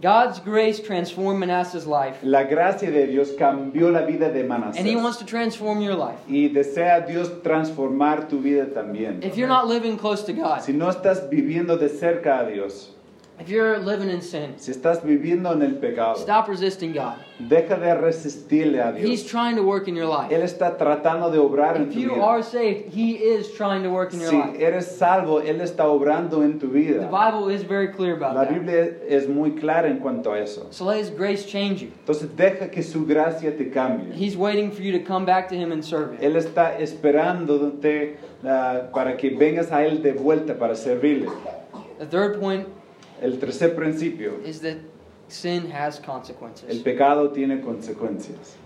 God's 0.00 0.40
grace 0.40 0.80
transformed 0.80 1.40
Manasseh's 1.40 1.86
life. 1.86 2.18
La 2.22 2.44
gracia 2.44 2.90
de 2.90 3.06
Dios 3.06 3.32
cambió 3.38 3.90
la 3.90 4.06
vida 4.06 4.30
de 4.30 4.40
And 4.50 4.86
he 4.86 4.96
wants 4.96 5.18
to 5.18 5.26
transform 5.26 5.82
your 5.82 5.94
life. 5.94 6.18
Y 6.26 6.48
desea 6.48 7.06
Dios 7.06 7.42
transformar 7.42 8.28
tu 8.28 8.40
vida 8.40 8.66
también. 8.66 9.22
If 9.22 9.36
you're 9.36 9.48
not 9.48 9.68
living 9.68 9.98
close 9.98 10.24
to 10.24 10.32
God, 10.32 10.62
Si 10.62 10.72
no 10.72 10.88
estás 10.88 11.28
viviendo 11.28 11.76
de 11.76 11.88
cerca 11.88 12.38
a 12.40 12.46
Dios, 12.46 12.94
If 13.40 13.48
you're 13.48 13.78
living 13.78 14.10
in 14.10 14.20
sin, 14.20 14.52
Si 14.58 14.70
estás 14.70 15.02
viviendo 15.02 15.50
en 15.52 15.62
el 15.62 15.76
pecado, 15.76 16.16
stop 16.16 16.46
resisting 16.48 16.92
God. 16.92 17.14
deja 17.38 17.76
de 17.76 17.94
resistirle 17.94 18.82
a 18.82 18.92
Dios. 18.92 19.08
He's 19.08 19.24
trying 19.24 19.56
to 19.56 19.62
work 19.62 19.88
in 19.88 19.96
your 19.96 20.06
life. 20.06 20.30
Él 20.30 20.42
está 20.42 20.76
tratando 20.76 21.30
de 21.30 21.38
obrar 21.38 21.76
en 21.76 21.84
If 21.88 21.94
tu 21.94 22.00
you 22.00 22.10
vida. 22.10 22.22
are 22.22 22.42
saved, 22.42 22.92
He 22.92 23.12
is 23.16 23.50
trying 23.54 23.82
to 23.82 23.88
work 23.90 24.12
in 24.12 24.20
your 24.20 24.28
Si 24.28 24.36
life. 24.36 24.60
eres 24.60 24.86
salvo, 24.98 25.40
Él 25.40 25.62
está 25.62 25.86
obrando 25.86 26.42
en 26.44 26.58
tu 26.58 26.68
vida. 26.68 27.00
The. 27.00 27.06
Bible 27.06 27.48
is 27.48 27.62
very 27.62 27.88
clear 27.88 28.14
about 28.14 28.34
La 28.34 28.44
that. 28.44 28.52
Biblia 28.52 28.90
es 29.08 29.26
muy 29.26 29.52
clara 29.52 29.88
en 29.88 30.00
cuanto 30.00 30.32
a 30.34 30.38
eso. 30.38 30.66
So 30.70 30.84
let 30.84 30.98
His 30.98 31.08
grace 31.10 31.46
change 31.46 31.80
you. 31.80 31.88
Entonces 32.00 32.28
deja 32.36 32.68
que 32.70 32.82
su 32.82 33.06
gracia 33.06 33.56
te 33.56 33.70
cambie. 33.70 34.12
He's 34.14 34.36
waiting 34.36 34.70
for 34.70 34.82
you 34.82 34.92
to 34.92 35.02
come 35.02 35.24
back 35.24 35.48
to 35.48 35.54
Him 35.54 35.72
and 35.72 35.82
serve 35.82 36.12
Him. 36.12 36.18
Él 36.20 36.36
está 36.36 36.78
esperándote 36.78 38.18
ah, 38.44 38.90
para 38.92 39.16
que 39.16 39.30
vengas 39.30 39.72
a 39.72 39.82
Él 39.84 40.02
de 40.02 40.12
vuelta 40.12 40.58
para 40.58 40.74
servirle. 40.74 41.28
The 41.98 42.06
third 42.06 42.38
point 42.38 42.66
El 43.20 43.38
tercer 43.38 43.74
principio, 43.76 44.40
is 44.44 44.60
that 44.60 44.76
sin 45.28 45.70
has 45.70 45.98
consequences. 46.00 46.68
el 46.68 46.82
pecado 46.82 47.30
tiene 47.30 47.60
consecuencias. 47.60 48.56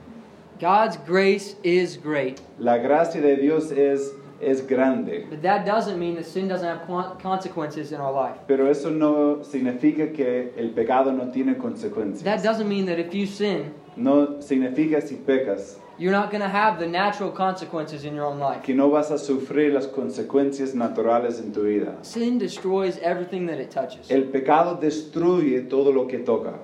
God's 0.60 0.96
grace 1.06 1.56
is 1.64 1.96
great, 1.96 2.40
La 2.58 2.76
gracia 2.78 3.20
de 3.20 3.36
Dios 3.36 3.72
es, 3.72 4.12
es 4.40 4.60
grande, 4.66 5.26
but 5.28 5.42
that 5.42 5.64
doesn't 5.66 5.98
mean 5.98 6.14
that 6.14 6.24
sin 6.24 6.46
doesn't 6.48 6.66
have 6.68 6.86
consequences 7.20 7.90
in 7.92 8.00
our 8.00 8.12
life. 8.12 8.38
pero 8.46 8.68
eso 8.70 8.90
no 8.90 9.42
significa 9.42 10.12
que 10.12 10.52
el 10.56 10.70
pecado 10.70 11.10
no 11.12 11.30
tiene 11.32 11.56
consecuencias. 11.56 12.22
That 12.22 12.42
doesn't 12.42 12.68
mean 12.68 12.86
that 12.86 12.98
if 13.00 13.12
you 13.12 13.26
sin, 13.26 13.74
No 13.96 14.40
significa 14.40 15.00
si 15.02 15.16
pecas 15.16 15.78
you're 15.98 16.12
not 16.12 16.30
going 16.30 16.42
to 16.42 16.48
have 16.48 16.78
the 16.78 16.86
natural 16.86 17.30
consequences 17.30 18.04
in 18.04 18.14
your 18.14 18.26
own 18.26 18.38
life. 18.38 18.62
que 18.62 18.74
no 18.74 18.90
vas 18.90 19.10
a 19.10 19.18
sufrir 19.18 19.72
las 19.72 19.86
consecuencias 19.86 20.74
naturales 20.74 21.38
en 21.40 21.52
tu 21.52 21.62
vida. 21.62 21.98
Sin 22.02 22.38
destroys 22.38 22.98
everything 23.02 23.46
that 23.46 23.58
it 23.58 23.70
touches. 23.70 24.10
El 24.10 24.24
pecado 24.24 24.76
destruye 24.76 25.68
todo 25.68 25.92
lo 25.92 26.06
que 26.06 26.18
toca. 26.18 26.58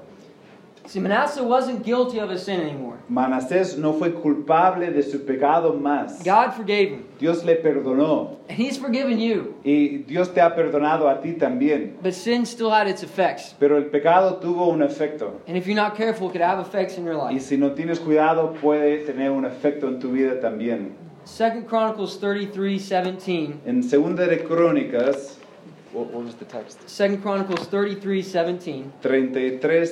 See, 0.91 0.99
Manasseh 0.99 1.45
wasn't 1.45 1.85
guilty 1.85 2.19
of 2.19 2.31
his 2.31 2.43
sin 2.43 2.61
anymore. 2.61 2.99
Manasés 3.09 3.79
no 3.79 3.93
fue 3.93 4.11
culpable 4.11 4.91
de 4.91 5.05
su 5.05 5.21
pecado 5.25 5.73
más. 5.73 6.25
God 6.25 6.53
forgave 6.53 6.89
him, 6.91 7.05
Dios 7.17 7.45
le 7.45 7.55
perdonó 7.55 8.39
and 8.49 8.59
He's 8.59 8.77
forgiven 8.77 9.21
you. 9.21 9.55
y 9.65 9.99
Dios 10.05 10.35
te 10.35 10.41
ha 10.41 10.53
perdonado 10.53 11.09
a 11.09 11.21
ti 11.23 11.35
también. 11.35 11.95
But 12.03 12.15
sin 12.15 12.45
still 12.45 12.71
had 12.73 12.89
its 12.89 13.05
effects. 13.05 13.55
Pero 13.61 13.77
el 13.77 13.85
pecado 13.85 14.41
tuvo 14.41 14.67
un 14.69 14.83
efecto 14.83 15.41
And 15.47 15.57
if 15.57 15.69
you're 15.69 15.81
not 15.81 15.95
careful, 15.97 16.29
it 16.29 16.33
could 16.33 16.43
have 16.43 16.59
effects 16.59 16.99
in 16.99 17.05
your 17.05 17.15
y 17.15 17.35
life. 17.35 17.43
si 17.45 17.57
no 17.57 17.71
tienes 17.71 18.01
cuidado 18.01 18.55
puede 18.61 19.07
tener 19.07 19.31
un 19.31 19.45
efecto 19.45 19.87
en 19.87 20.01
tu 20.01 20.11
vida 20.11 20.41
también. 20.41 20.97
Second 21.23 21.69
Chronicles 21.69 22.19
33 22.19 22.79
17. 22.89 23.61
En 23.65 23.85
Segunda 23.85 24.27
de 24.27 24.43
Crónicas, 24.43 25.39
what, 25.93 26.07
what 26.13 26.25
was 26.25 26.35
the 26.37 26.45
text? 26.45 26.89
Second 26.89 27.23
Chronicles 27.23 27.67
33 27.67 28.23
17. 28.23 28.93
33, 29.03 29.87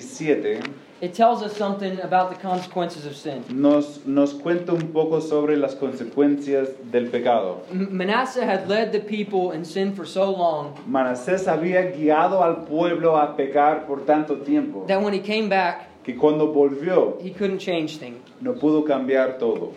17, 0.00 0.74
It 1.00 1.12
tells 1.12 1.42
us 1.42 1.56
something 1.56 2.00
about 2.00 2.30
the 2.30 2.36
consequences 2.36 3.04
of 3.04 3.14
sin. 3.16 3.44
nos, 3.50 4.06
nos 4.06 4.32
cuenta 4.32 4.72
un 4.72 4.92
poco 4.92 5.20
sobre 5.20 5.56
las 5.56 5.74
consecuencias 5.74 6.68
del 6.90 7.10
pecado. 7.10 7.62
Manasseh 7.72 8.44
had 8.44 8.68
led 8.68 8.92
the 8.92 9.00
people 9.00 9.52
in 9.52 9.64
sin 9.64 9.94
for 9.94 10.06
so 10.06 10.30
long 10.30 10.74
Manasés 10.88 11.46
había 11.46 11.92
guiado 11.94 12.42
al 12.42 12.64
pueblo 12.64 13.16
a 13.16 13.36
pecar 13.36 13.86
por 13.86 14.04
tanto 14.06 14.36
tiempo 14.44 14.86
that 14.86 15.02
when 15.02 15.12
he 15.12 15.20
came 15.20 15.48
back, 15.48 15.88
que 16.04 16.14
cuando 16.14 16.52
volvió 16.52 17.18
he 17.22 17.30
couldn't 17.30 17.58
change 17.58 17.98
things. 17.98 18.18
no 18.40 18.54
pudo 18.54 18.84
cambiar 18.86 19.38
todo. 19.38 19.72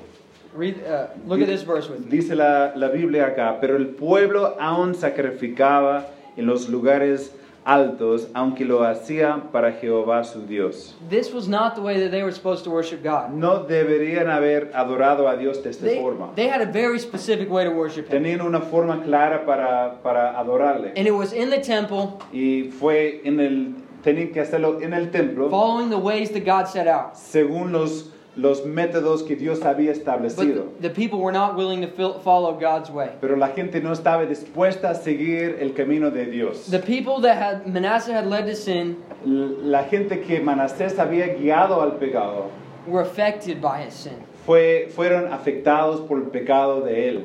Read, 0.56 0.84
uh, 0.86 1.08
look 1.26 1.42
at 1.42 1.48
this 1.48 1.62
verse 1.64 1.90
with 1.90 2.00
me. 2.06 2.10
Dice 2.10 2.32
la, 2.36 2.72
la 2.76 2.90
Biblia 2.90 3.28
acá, 3.28 3.60
pero 3.62 3.76
el 3.78 3.88
pueblo 3.88 4.56
aún 4.60 4.96
sacrificaba 4.96 6.08
en 6.36 6.46
los 6.46 6.70
lugares 6.70 7.32
altos, 7.66 8.30
aunque 8.34 8.64
lo 8.64 8.84
hacía 8.86 9.52
para 9.52 9.74
Jehová 9.74 10.24
su 10.24 10.46
Dios. 10.48 10.96
This 11.10 11.34
was 11.34 11.50
not 11.50 11.76
the 11.76 11.82
way 11.82 12.00
that 12.00 12.12
they 12.12 12.24
were 12.24 12.32
supposed 12.32 12.64
to 12.64 12.70
worship 12.72 13.04
God. 13.04 13.34
No 13.34 13.66
deberían 13.66 14.28
haber 14.30 14.72
adorado 14.74 15.28
a 15.28 15.36
Dios 15.38 15.62
de 15.62 15.72
esta 15.72 15.84
They, 15.86 16.00
forma. 16.00 16.32
they 16.36 16.48
had 16.48 16.62
a 16.62 16.66
very 16.72 16.98
specific 16.98 17.50
way 17.52 17.66
to 17.66 17.72
worship 17.72 18.08
Him. 18.08 18.24
Tenían 18.24 18.42
una 18.42 18.62
forma 18.62 19.04
clara 19.04 19.46
para, 19.46 20.00
para 20.02 20.40
adorarle. 20.40 20.94
And 20.96 21.06
it 21.08 21.12
was 21.14 21.34
in 21.34 21.50
the 21.50 21.60
temple, 21.60 22.20
Y 22.32 22.72
fue 22.80 23.20
en 23.26 23.40
el, 23.42 23.74
tenían 24.02 24.32
que 24.32 24.40
hacerlo 24.40 24.80
en 24.82 24.94
el 24.94 25.10
templo, 25.12 25.50
following 25.50 25.90
the 25.90 26.00
ways 26.00 26.32
that 26.32 26.46
God 26.46 26.68
set 26.70 26.88
out. 26.88 27.16
según 27.16 27.74
los, 27.74 28.12
los 28.38 28.66
métodos 28.66 29.24
que 29.24 29.36
Dios 29.36 29.62
había 29.64 29.92
But 29.92 29.98
establecido. 29.98 30.68
the, 30.80 30.90
the 30.90 30.94
people 30.94 31.20
were 31.20 31.32
not 31.34 31.58
willing 31.58 31.82
to 31.82 32.20
follow 32.24 32.54
God's 32.54 32.90
way. 32.90 33.10
Pero 33.20 33.36
la 33.36 33.50
gente 33.50 33.82
no 33.82 33.92
estaba 33.92 34.26
dispuesta 34.26 34.92
a 34.92 34.96
seguir 34.96 35.58
el 35.60 35.74
camino 35.74 36.12
de 36.12 36.26
Dios. 36.26 36.70
The 36.70 36.80
people 36.80 37.20
that 37.22 37.38
had 37.38 37.68
Manasseh 37.68 38.14
had 38.14 38.28
led 38.28 38.46
to 38.46 38.56
sin 38.56 38.98
La 39.26 39.84
gente 39.84 40.22
que 40.22 40.40
Manasés 40.40 40.98
había 41.00 41.36
guiado 41.36 41.82
al 41.82 41.98
pecado 41.98 42.52
were 42.86 43.02
affected 43.02 43.60
by 43.60 43.82
his 43.82 43.94
sin. 43.94 44.14
fue, 44.46 44.88
fueron 44.96 45.34
afectados 45.34 46.00
por 46.08 46.20
el 46.20 46.28
pecado 46.30 46.82
de 46.82 47.10
él. 47.10 47.24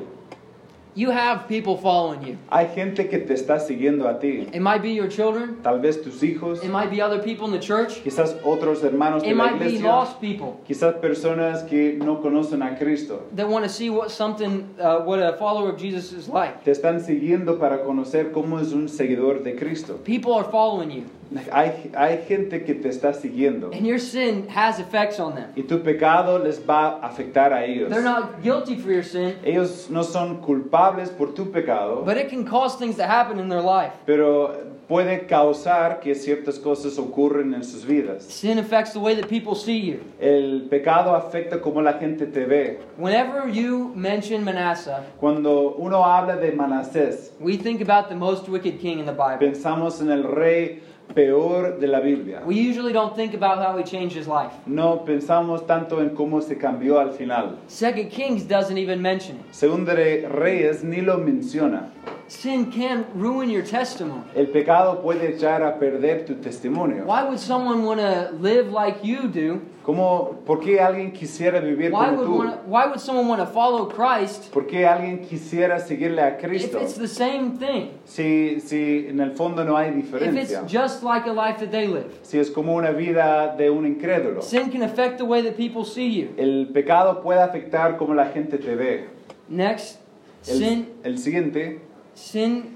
You 0.95 1.09
have 1.11 1.47
people 1.47 1.75
following 1.77 2.21
you. 2.23 2.37
Hay 2.51 2.67
gente 2.75 3.09
que 3.09 3.17
te 3.19 3.33
está 3.33 3.59
siguiendo 3.59 4.07
a 4.07 4.19
ti. 4.19 4.47
It 4.53 4.59
might 4.61 4.81
be 4.83 4.91
your 4.91 5.07
children, 5.09 5.57
Tal 5.63 5.79
vez 5.79 6.01
tus 6.03 6.21
hijos, 6.21 6.63
it 6.63 6.69
might 6.69 6.91
be 6.91 7.01
other 7.01 7.19
people 7.19 7.47
in 7.47 7.51
the 7.51 7.59
church, 7.59 8.03
quizás 8.03 8.35
otros 8.43 8.83
hermanos 8.83 9.23
de 9.23 9.29
it 9.29 9.35
la 9.35 9.43
might 9.45 9.59
be 9.59 9.65
iglesia, 9.65 9.87
lost 9.87 10.21
people 10.21 10.59
quizás 10.67 10.93
personas 11.01 11.63
que 11.67 11.97
no 11.97 12.21
conocen 12.21 12.61
a 12.61 12.77
Cristo. 12.77 13.23
that 13.35 13.47
want 13.49 13.63
to 13.65 13.69
see 13.69 13.89
what 13.89 14.11
something, 14.11 14.69
uh, 14.79 14.99
what 14.99 15.19
a 15.19 15.35
follower 15.37 15.69
of 15.71 15.79
Jesus 15.79 16.11
is 16.13 16.27
like. 16.27 16.63
Te 16.63 16.71
están 16.71 17.01
siguiendo 17.01 17.57
para 17.59 17.83
conocer 17.83 18.31
cómo 18.31 18.59
es 18.59 18.71
un 18.71 18.87
seguidor 18.87 19.41
de 19.43 19.55
Cristo. 19.55 19.95
People 20.03 20.33
are 20.33 20.45
following 20.51 20.91
you, 20.91 21.05
Hay, 21.51 21.91
hay 21.95 22.23
gente 22.27 22.63
que 22.63 22.75
te 22.75 22.89
está 22.89 23.13
siguiendo 23.13 23.71
and 23.73 23.85
your 23.85 23.99
sin 23.99 24.47
has 24.49 24.79
effects 24.79 25.19
on 25.19 25.33
them. 25.35 25.45
y 25.55 25.63
tu 25.63 25.79
pecado 25.81 26.37
les 26.39 26.59
va 26.59 26.99
a 27.01 27.07
afectar 27.07 27.51
a 27.53 27.65
ellos. 27.65 27.89
They're 27.89 28.03
not 28.03 28.41
guilty 28.43 28.75
for 28.75 28.91
your 28.91 29.03
sin, 29.03 29.35
Ellos 29.43 29.89
no 29.89 30.03
son 30.03 30.41
culpables 30.41 31.09
por 31.09 31.33
tu 31.33 31.51
pecado, 31.51 32.03
but 32.05 32.17
it 32.17 32.29
can 32.29 32.45
cause 32.45 32.75
things 32.77 32.95
to 32.97 33.03
happen 33.07 33.39
in 33.39 33.49
their 33.49 33.61
life. 33.63 33.93
pero 34.05 34.53
puede 34.87 35.25
causar 35.27 36.01
que 36.01 36.13
ciertas 36.13 36.59
cosas 36.59 36.99
ocurren 36.99 37.53
en 37.55 37.63
sus 37.63 37.83
vidas. 37.85 38.23
Sin 38.23 38.59
affects 38.59 38.91
the 38.93 38.99
way 38.99 39.15
that 39.15 39.27
people 39.29 39.55
see 39.55 39.79
you. 39.79 39.99
El 40.19 40.67
pecado 40.69 41.15
afecta 41.15 41.61
cómo 41.61 41.81
la 41.81 41.93
gente 41.93 42.27
te 42.27 42.45
ve. 42.45 42.79
Whenever 42.97 43.47
you 43.49 43.91
mention 43.95 44.43
Manasseh, 44.43 44.97
Cuando 45.19 45.75
uno 45.77 46.03
habla 46.05 46.35
de 46.35 46.51
Manasés, 46.51 47.31
we 47.39 47.57
think 47.57 47.81
about 47.81 48.09
the 48.09 48.15
most 48.15 48.47
wicked 48.49 48.79
king 48.79 48.99
in 48.99 49.05
the 49.05 49.13
Bible. 49.13 49.37
pensamos 49.39 49.99
en 50.01 50.11
el 50.11 50.23
rey 50.23 50.81
peor 51.13 51.79
de 51.79 51.87
la 51.87 51.99
Biblia. 51.99 52.41
We 52.45 52.55
usually 52.55 52.93
don't 52.93 53.15
think 53.15 53.33
about 53.33 53.59
how 53.59 53.77
he 53.77 53.83
changed 53.83 54.15
his 54.15 54.27
life. 54.27 54.53
No 54.65 55.03
pensamos 55.05 55.65
tanto 55.67 56.01
en 56.01 56.11
cómo 56.11 56.41
se 56.41 56.57
cambió 56.57 56.99
al 56.99 57.11
final. 57.11 57.57
Second 57.67 58.09
Kings 58.09 58.47
doesn't 58.47 58.77
even 58.77 59.01
mention 59.01 59.37
it. 59.37 59.53
Segundo 59.53 59.93
Reyes 59.93 60.83
ni 60.83 61.01
lo 61.01 61.17
menciona. 61.17 61.91
Sin 62.27 62.71
can 62.71 63.05
ruin 63.15 63.49
your 63.49 63.63
testimony. 63.63 64.23
El 64.35 64.47
pecado 64.47 65.01
puede 65.01 65.35
echar 65.35 65.61
a 65.61 65.77
perder 65.77 66.25
tu 66.25 66.35
testimonio. 66.35 67.05
Why 67.05 67.23
would 67.23 67.37
someone 67.39 67.83
want 67.83 67.99
to 67.99 68.31
live 68.39 68.71
like 68.71 69.03
you 69.03 69.27
do? 69.27 69.59
¿Cómo, 69.85 70.37
¿Por 70.45 70.61
qué 70.61 70.79
alguien 70.79 71.11
quisiera 71.11 71.59
vivir 71.59 71.91
Why 71.91 72.05
como 72.05 72.17
would, 72.17 72.25
tú? 72.25 72.37
wanna, 72.37 72.57
why 72.65 72.85
would 72.85 72.99
someone 73.01 73.27
want 73.27 73.41
to 73.41 73.45
follow 73.47 73.85
Christ 73.89 74.49
¿Por 74.53 74.65
qué 74.65 74.87
alguien 74.87 75.19
quisiera 75.27 75.77
seguirle 75.79 76.21
a 76.21 76.29
if 76.35 76.39
Cristo? 76.41 76.79
it's 76.79 76.93
the 76.97 77.07
same 77.07 77.57
thing? 77.57 77.89
Si, 78.05 78.61
si 78.61 79.07
en 79.09 79.19
el 79.19 79.31
fondo 79.35 79.65
no 79.65 79.75
hay 79.75 79.89
If 79.89 79.97
it's 79.97 80.11
diferencia. 80.11 80.65
just 80.65 81.03
like 81.03 81.27
a 81.27 81.33
life 81.33 81.59
that 81.59 81.69
they 81.71 81.87
live? 81.87 82.09
Si 82.21 82.39
es 82.39 82.49
como 82.49 82.73
una 82.75 82.91
vida 82.91 83.55
de 83.57 83.69
un 83.69 83.85
incrédulo. 83.85 84.41
Sin 84.41 84.71
can 84.71 84.83
affect 84.83 85.17
the 85.17 85.25
way 85.25 85.41
that 85.41 85.57
people 85.57 85.83
see 85.83 86.07
you. 86.09 86.29
El 86.37 86.69
pecado 86.73 87.21
puede 87.21 87.41
afectar 87.41 87.97
cómo 87.97 88.13
la 88.15 88.27
gente 88.31 88.57
te 88.57 88.75
ve. 88.75 89.09
Next, 89.49 89.99
El, 90.47 90.57
sin 90.57 90.89
el 91.03 91.17
siguiente, 91.17 91.81
新 92.15 92.71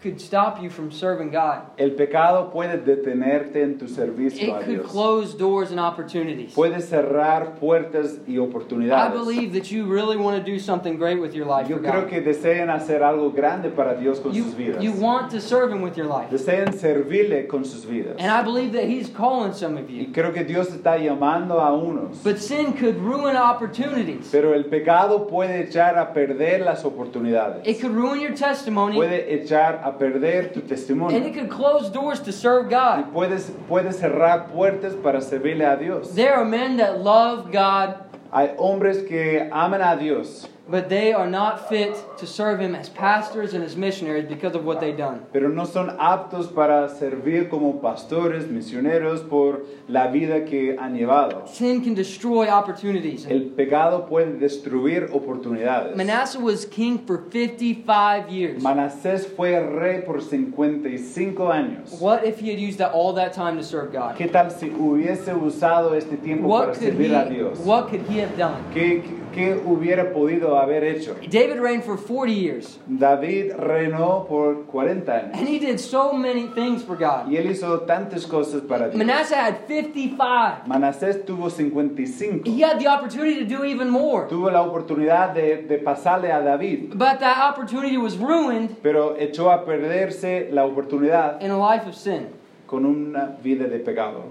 could 0.00 0.20
stop 0.20 0.62
you 0.62 0.70
from 0.70 0.90
serving 0.90 1.30
God. 1.30 1.62
el 1.78 1.90
pecado 1.92 2.50
puede 2.50 2.78
detenerte 2.78 3.62
en 3.62 3.78
tu 3.78 3.86
servicio 3.86 4.54
a 4.54 4.60
It 4.60 4.64
could 4.64 4.78
Dios. 4.80 4.90
close 4.90 5.34
doors 5.36 5.70
and 5.70 5.78
opportunities. 5.80 6.52
Puede 6.54 6.80
cerrar 6.80 7.56
puertas 7.60 8.18
y 8.26 8.34
I 8.34 8.38
oportunidades. 8.38 9.10
I 9.10 9.12
believe 9.12 9.52
that 9.52 9.70
you 9.70 9.84
really 9.86 10.16
want 10.16 10.36
to 10.36 10.42
do 10.42 10.58
something 10.58 10.96
great 10.96 11.20
with 11.20 11.34
your 11.34 11.46
life 11.46 11.68
Yo 11.68 11.78
creo 11.78 12.02
God. 12.02 12.08
que 12.08 12.20
desean 12.20 12.70
hacer 12.70 13.02
algo 13.02 13.30
grande 13.32 13.70
para 13.70 13.94
Dios 13.98 14.20
con 14.20 14.32
You, 14.32 14.44
sus 14.44 14.54
vidas. 14.54 14.82
you 14.82 14.92
want 14.92 15.30
to 15.30 15.40
serve 15.40 15.72
Him 15.72 15.82
with 15.82 15.96
your 15.96 16.06
life. 16.06 16.30
Desean 16.30 16.72
servirle 16.72 17.46
con 17.48 17.64
sus 17.64 17.84
vidas. 17.84 18.16
And 18.18 18.30
I 18.30 18.42
believe 18.42 18.72
that 18.72 18.84
He's 18.88 19.08
calling 19.08 19.52
some 19.52 19.76
of 19.76 19.90
you. 19.90 20.02
Y 20.02 20.12
creo 20.12 20.32
que 20.32 20.44
Dios 20.44 20.68
está 20.68 20.96
llamando 20.98 21.60
a 21.60 21.72
unos. 21.72 22.22
But 22.24 22.38
sin 22.38 22.72
could 22.72 22.96
ruin 22.96 23.36
opportunities. 23.36 24.28
Pero 24.32 24.54
el 24.54 24.64
pecado 24.64 25.26
puede 25.26 25.60
echar 25.68 25.98
a 25.98 26.12
perder 26.12 26.60
las 26.62 26.84
oportunidades. 26.84 27.66
It 27.66 27.80
could 27.80 27.92
ruin 27.92 28.20
your 28.20 28.34
testimony. 28.34 28.96
Puede 28.96 29.34
echar 29.34 29.80
a 29.84 29.89
perder 29.98 30.52
tu 30.52 30.60
And 30.60 31.26
it 31.26 31.34
could 31.34 31.50
close 31.50 31.90
doors 31.90 32.20
to 32.20 32.32
serve 32.32 32.66
Y 32.66 32.70
God. 32.70 33.12
puedes, 33.12 33.50
puedes 33.68 33.96
cerrar 33.96 34.48
puertas 34.48 34.94
para 34.94 35.20
servirle 35.20 35.64
a 35.64 35.76
Dios. 35.76 36.14
There 36.14 36.34
are 36.34 36.44
men 36.44 36.76
that 36.78 37.00
love 37.00 37.50
God, 37.52 37.96
Hay 38.32 38.54
hombres 38.58 39.02
que 39.08 39.48
aman 39.50 39.82
a 39.82 39.96
Dios, 39.96 40.48
but 40.70 40.88
they 40.88 41.12
are 41.12 41.28
not 41.28 41.68
fit 41.68 41.96
to 42.18 42.26
serve 42.26 42.60
him 42.60 42.74
as 42.74 42.88
pastors 42.88 43.54
and 43.54 43.64
as 43.64 43.76
missionaries 43.76 44.26
because 44.28 44.54
of 44.54 44.64
what 44.64 44.80
they've 44.80 44.96
done. 44.96 45.20
pero 45.32 45.48
no 45.48 45.64
son 45.64 45.96
aptos 45.98 46.54
para 46.54 46.88
servir 46.88 47.48
como 47.48 47.80
pastores, 47.80 48.46
misioneros 48.48 49.28
por 49.28 49.62
la 49.88 50.06
vida 50.08 50.44
que 50.44 50.76
han 50.78 50.96
llevado. 50.96 51.46
Sin 51.48 51.82
can 51.82 51.94
destroy 51.94 52.48
opportunities. 52.48 53.26
El 53.26 53.50
pecado 53.56 54.06
puede 54.08 54.38
destruir 54.38 55.10
oportunidades. 55.12 55.96
Manasseh 55.96 56.38
was 56.38 56.64
king 56.64 56.98
for 57.06 57.18
55 57.30 58.30
years. 58.30 58.62
Manasés 58.62 59.26
fue 59.26 59.58
rey 59.60 60.02
por 60.02 60.20
55 60.20 61.50
años. 61.50 62.00
What 62.00 62.24
if 62.24 62.38
he 62.40 62.50
had 62.50 62.60
used 62.60 62.78
that, 62.78 62.92
all 62.92 63.12
that 63.14 63.32
time 63.32 63.56
to 63.56 63.64
serve 63.64 63.92
God? 63.92 64.16
¿Qué 64.16 64.28
tal 64.30 64.50
si 64.50 64.70
hubiese 64.70 65.34
usado 65.34 65.94
este 65.94 66.16
tiempo 66.22 66.48
para 66.48 66.68
What 66.68 66.74
could, 66.74 66.82
servir 66.82 67.14
a 67.14 67.24
he, 67.24 67.34
Dios? 67.34 67.58
what 67.60 67.88
could 67.88 68.02
he 68.08 68.18
have 68.18 68.36
done? 68.36 68.62
¿Qué, 68.72 69.02
qué 69.32 69.54
hubiera 69.64 70.12
podido 70.12 70.56
haber 70.58 70.84
hecho? 70.84 71.14
David 71.28 71.60
reigned 71.60 71.84
for 71.84 71.96
40 71.96 72.32
years, 72.32 72.78
David 72.86 73.52
reinó 73.56 74.26
por 74.28 74.64
40 74.66 75.12
años 75.12 75.34
and 75.38 75.48
he 75.48 75.58
did 75.58 75.78
so 75.78 76.12
many 76.12 76.48
things 76.54 76.82
for 76.82 76.96
God. 76.96 77.28
y 77.30 77.36
él 77.36 77.50
hizo 77.50 77.80
tantas 77.86 78.26
cosas 78.26 78.62
para 78.62 78.88
Dios. 78.88 78.96
Manasseh 78.96 79.34
had 79.36 79.66
55. 79.66 80.66
Manasés 80.66 81.24
tuvo 81.24 81.50
55. 81.50 82.42
He 82.46 82.60
had 82.62 82.78
the 82.78 82.88
opportunity 82.88 83.36
to 83.40 83.44
do 83.46 83.64
even 83.64 83.88
more. 83.90 84.26
Tuvo 84.28 84.50
la 84.50 84.62
oportunidad 84.62 85.34
de, 85.34 85.62
de 85.62 85.78
pasarle 85.78 86.30
a 86.32 86.40
David, 86.40 86.90
But 86.98 87.20
that 87.20 87.38
opportunity 87.52 87.96
was 87.96 88.16
ruined 88.16 88.76
pero 88.82 89.16
echó 89.18 89.50
a 89.50 89.64
perderse 89.64 90.48
la 90.50 90.64
oportunidad 90.64 91.40
in 91.42 91.50
a 91.50 91.58
life 91.58 91.86
of 91.88 91.94
sin. 91.94 92.28
con 92.66 92.84
una 92.86 93.36
vida 93.42 93.66
de 93.66 93.78
pecado. 93.80 94.24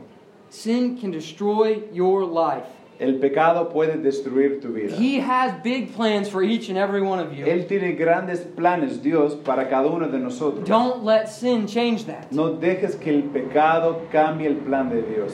Sin 0.50 0.98
can 0.98 1.12
destroy 1.12 1.84
your 1.94 2.24
life. 2.26 2.66
El 3.00 3.18
pecado 3.18 3.70
puede 3.70 3.98
destruir 3.98 4.62
tu 4.62 4.74
vida. 4.74 4.94
He 4.94 5.20
has 5.20 5.54
big 5.64 5.94
plans 5.94 6.28
for 6.28 6.44
each 6.44 6.68
and 6.68 6.78
every 6.78 7.02
one 7.02 7.20
of 7.20 7.34
you. 7.34 7.46
Él 7.46 7.66
tiene 7.66 7.96
grandes 7.98 8.42
planes, 8.42 9.02
Dios, 9.02 9.36
para 9.36 9.70
cada 9.70 9.88
uno 9.88 10.10
de 10.12 10.20
nosotros. 10.20 10.68
Don't 10.68 11.06
let 11.06 11.30
sin 11.30 11.66
change 11.66 12.06
that. 12.08 12.30
No 12.34 12.58
dejes 12.58 13.00
que 13.00 13.14
el 13.14 13.24
pecado 13.30 14.06
cambie 14.12 14.48
el 14.48 14.56
plan 14.56 14.90
de 14.90 15.02
Dios. 15.02 15.32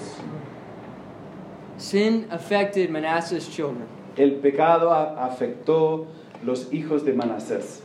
Sin 1.77 2.27
affected 2.29 2.91
Manasseh's 2.91 3.47
children. 3.47 3.87
El 4.15 4.39
pecado 4.41 4.91
afectó 4.91 6.05
los 6.43 6.65
hijos 6.71 7.03
de 7.03 7.13
Manasés. 7.13 7.81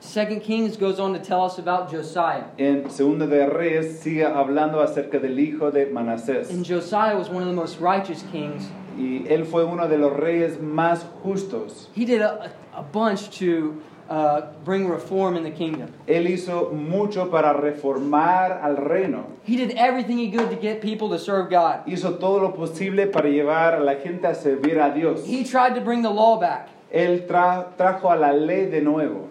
Second 0.00 0.42
Kings 0.42 0.76
goes 0.76 0.98
on 0.98 1.12
to 1.12 1.18
tell 1.18 1.42
us 1.42 1.58
about 1.58 1.90
Josiah. 1.90 2.44
En 2.58 2.88
Segunda 2.88 3.26
de 3.26 3.46
Reyes 3.46 4.00
sigue 4.00 4.24
hablando 4.24 4.80
acerca 4.80 5.20
del 5.20 5.38
hijo 5.38 5.70
de 5.70 5.86
Manasés. 5.86 6.48
And 6.48 6.64
Josiah 6.64 7.16
was 7.16 7.28
one 7.28 7.42
of 7.42 7.48
the 7.48 7.54
most 7.54 7.78
righteous 7.78 8.22
kings. 8.32 8.70
Y 8.96 9.26
él 9.28 9.44
fue 9.44 9.64
uno 9.64 9.88
de 9.88 9.98
los 9.98 10.12
reyes 10.16 10.60
más 10.60 11.04
justos. 11.22 11.88
He 11.94 12.04
did 12.04 12.22
a, 12.22 12.50
a 12.74 12.82
bunch 12.82 13.28
to 13.38 13.80
uh, 14.08 14.52
bring 14.64 14.88
reform 14.88 15.36
in 15.36 15.42
the 15.44 15.50
kingdom. 15.50 15.88
Él 16.06 16.26
hizo 16.28 16.72
mucho 16.72 17.30
para 17.30 17.52
reformar 17.52 18.60
al 18.62 18.76
reino. 18.76 19.26
He 19.44 19.56
did 19.56 19.72
everything 19.76 20.16
he 20.18 20.30
could 20.30 20.50
to 20.50 20.56
get 20.56 20.80
people 20.80 21.08
to 21.10 21.18
serve 21.18 21.50
God. 21.50 21.84
Hizo 21.86 22.18
todo 22.18 22.40
lo 22.40 22.52
posible 22.52 23.06
para 23.06 23.28
llevar 23.28 23.74
a 23.74 23.80
la 23.80 23.96
gente 23.96 24.26
a 24.26 24.34
servir 24.34 24.78
a 24.80 24.92
Dios. 24.94 25.26
He 25.26 25.44
tried 25.44 25.74
to 25.74 25.80
bring 25.80 26.02
the 26.02 26.10
law 26.10 26.38
back. 26.38 26.68
Él 26.92 27.26
tra- 27.26 27.76
trajo 27.76 28.10
a 28.10 28.16
la 28.16 28.32
ley 28.32 28.66
de 28.66 28.80
nuevo. 28.80 29.25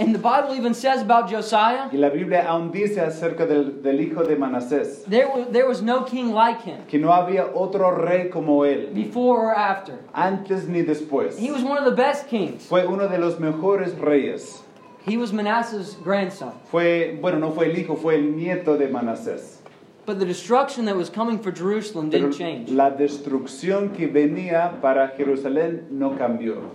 And 0.00 0.14
the 0.14 0.18
Bible 0.18 0.54
even 0.54 0.72
says 0.72 1.02
about 1.02 1.28
Josiah, 1.28 1.90
Y 1.92 1.98
la 1.98 2.08
Biblia 2.08 2.46
aún 2.48 2.72
dice 2.72 3.02
acerca 3.02 3.46
del, 3.46 3.82
del 3.82 4.00
hijo 4.00 4.24
de 4.24 4.34
Manasés 4.34 5.04
there 5.04 5.28
was, 5.28 5.48
there 5.52 5.66
was 5.68 5.82
no 5.82 6.04
king 6.04 6.32
like 6.32 6.62
him 6.62 6.78
que 6.88 6.98
no 6.98 7.10
había 7.10 7.54
otro 7.54 7.90
rey 7.90 8.30
como 8.30 8.64
él, 8.64 8.94
before 8.94 9.48
or 9.48 9.54
after. 9.54 9.98
antes 10.14 10.66
ni 10.66 10.82
después. 10.82 11.36
He 11.38 11.50
was 11.50 11.62
one 11.62 11.76
of 11.76 11.84
the 11.84 11.94
best 11.94 12.28
kings. 12.28 12.64
Fue 12.66 12.86
uno 12.86 13.08
de 13.08 13.18
los 13.18 13.34
mejores 13.38 13.94
reyes. 14.00 14.62
He 15.06 15.18
was 15.18 15.32
Manasseh's 15.32 15.96
grandson. 16.02 16.52
Fue, 16.70 17.18
bueno, 17.20 17.38
no 17.38 17.50
fue 17.52 17.66
el 17.66 17.76
hijo, 17.76 17.94
fue 17.96 18.14
el 18.14 18.22
nieto 18.34 18.78
de 18.78 18.88
Manasés. 18.88 19.58
But 20.06 20.18
the 20.18 20.24
destruction 20.24 20.86
that 20.86 20.96
was 20.96 21.10
coming 21.10 21.38
for 21.38 21.52
Jerusalem 21.52 22.10
Pero 22.10 22.30
didn't 22.30 22.38
change. 22.38 22.70
la 22.70 22.90
destrucción 22.90 23.94
que 23.94 24.08
venía 24.08 24.80
para 24.80 25.08
Jerusalén 25.16 25.88
no 25.90 26.16
cambió. 26.16 26.70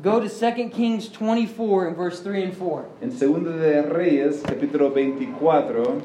Go 0.00 0.20
to 0.20 0.28
2 0.28 0.70
Kings 0.70 1.08
24 1.08 1.88
and 1.88 1.96
verse 1.96 2.20
3 2.20 2.44
and 2.44 2.54
4. 2.54 2.84
En 3.02 3.10
Segundo 3.10 3.50
de 3.50 3.82
Reyes, 3.82 4.42
capítulo 4.42 4.90
24, 4.94 6.00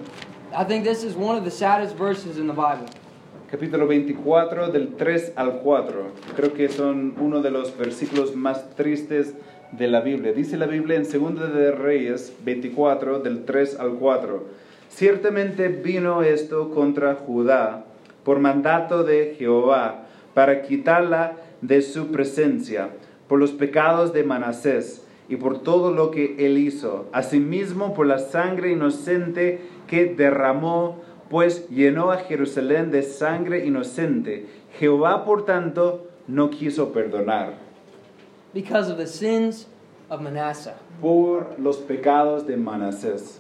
I 0.52 0.64
think 0.64 0.84
this 0.84 1.04
is 1.04 1.16
one 1.16 1.38
of 1.38 1.44
the 1.44 1.52
saddest 1.52 1.96
verses 1.96 2.40
in 2.40 2.48
the 2.48 2.54
Bible. 2.54 2.88
capítulo 3.52 3.86
24 3.86 4.72
del 4.72 4.96
3 4.98 5.34
al 5.36 5.60
4. 5.60 6.12
Creo 6.36 6.54
que 6.56 6.70
son 6.70 7.14
uno 7.20 7.44
de 7.44 7.52
los 7.52 7.78
versículos 7.78 8.36
más 8.36 8.68
tristes 8.76 9.36
de 9.72 9.88
la 9.88 10.02
Biblia. 10.02 10.34
Dice 10.34 10.58
la 10.58 10.66
Biblia 10.66 10.98
en 10.98 11.06
Segundo 11.06 11.48
de 11.48 11.70
Reyes 11.70 12.34
24 12.44 13.20
del 13.20 13.46
3 13.46 13.80
al 13.80 13.92
4. 14.00 14.44
Ciertamente 14.90 15.68
vino 15.68 16.24
esto 16.24 16.72
contra 16.72 17.14
Judá 17.14 17.86
por 18.24 18.40
mandato 18.40 19.04
de 19.04 19.36
Jehová 19.38 20.06
para 20.34 20.64
quitarla 20.64 21.38
de 21.62 21.84
su 21.84 22.08
presencia 22.08 22.90
por 23.34 23.40
los 23.40 23.52
pecados 23.52 24.14
de 24.14 24.24
Manasés 24.24 25.02
y 25.28 25.38
por 25.38 25.64
todo 25.64 25.92
lo 25.92 26.12
que 26.12 26.36
él 26.46 26.60
hizo, 26.60 27.08
asimismo 27.14 27.96
por 27.96 28.06
la 28.06 28.20
sangre 28.20 28.72
inocente 28.74 29.60
que 29.88 30.06
derramó, 30.06 30.98
pues 31.32 31.68
llenó 31.70 32.12
a 32.12 32.18
Jerusalén 32.18 32.92
de 32.92 33.02
sangre 33.02 33.66
inocente. 33.66 34.46
Jehová, 34.78 35.26
por 35.26 35.46
tanto, 35.46 36.06
no 36.28 36.52
quiso 36.52 36.94
perdonar 36.94 37.56
Because 38.54 38.92
of 38.92 38.98
the 39.00 39.08
sins 39.08 39.66
of 40.12 40.22
Manasseh. 40.22 40.76
por 41.02 41.56
los 41.58 41.78
pecados 41.78 42.46
de 42.46 42.56
Manasés. 42.56 43.40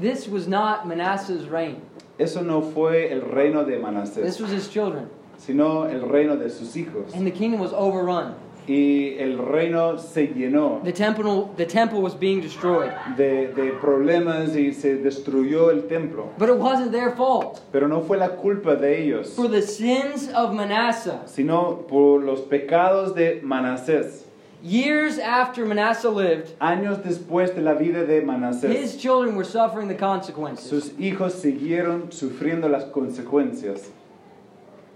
This 0.00 0.26
was 0.28 0.48
not 0.48 0.84
Manasseh's 0.84 1.46
reign. 1.48 1.76
Eso 2.18 2.42
no 2.42 2.60
fue 2.60 3.12
el 3.12 3.20
reino 3.20 3.64
de 3.64 3.76
This 3.76 3.84
Manasés, 3.84 4.40
was 4.40 4.50
his 4.50 4.68
children. 4.68 5.08
sino 5.36 5.84
el 5.86 6.00
reino 6.08 6.36
de 6.36 6.50
sus 6.50 6.74
hijos. 6.74 7.14
And 7.14 7.24
the 7.24 7.30
kingdom 7.30 7.60
was 7.60 7.72
overrun. 7.72 8.34
Y 8.68 9.16
el 9.18 9.38
reino 9.38 9.96
se 9.98 10.26
llenó 10.28 10.80
The 10.84 10.92
temple, 10.92 11.48
the 11.56 11.64
temple 11.64 12.00
was 12.00 12.14
being 12.14 12.40
destroyed. 12.42 12.90
de, 13.16 13.48
de 13.54 13.72
problemas 13.80 14.54
y 14.54 14.72
se 14.74 14.96
destruyó 14.96 15.70
el 15.70 15.88
templo. 15.88 16.28
But 16.38 16.50
it 16.50 16.56
wasn't 16.58 16.92
their 16.92 17.12
fault. 17.16 17.62
Pero 17.72 17.88
no 17.88 18.02
fue 18.02 18.18
la 18.18 18.36
culpa 18.36 18.76
de 18.76 19.02
ellos, 19.02 19.34
For 19.34 19.48
the 19.48 19.62
sins 19.62 20.28
of 20.34 20.52
Manasseh, 20.52 21.20
sino 21.26 21.86
por 21.88 22.20
los 22.22 22.42
pecados 22.42 23.14
de 23.14 23.40
Manasés. 23.42 24.24
years 24.62 25.18
after 25.18 25.64
Manasseh 25.64 26.10
lived, 26.10 26.50
Años 26.60 26.98
después 27.04 27.54
de 27.54 27.62
la 27.62 27.74
vida 27.74 28.04
de 28.04 28.20
Manasés, 28.22 28.70
his 28.74 28.96
children 28.96 29.34
were 29.36 29.44
suffering 29.44 29.88
the 29.88 29.94
consequences. 29.94 30.68
sus 30.68 30.92
hijos 30.98 31.32
siguieron 31.34 32.10
sufriendo 32.12 32.68
las 32.68 32.84
consecuencias. 32.86 33.90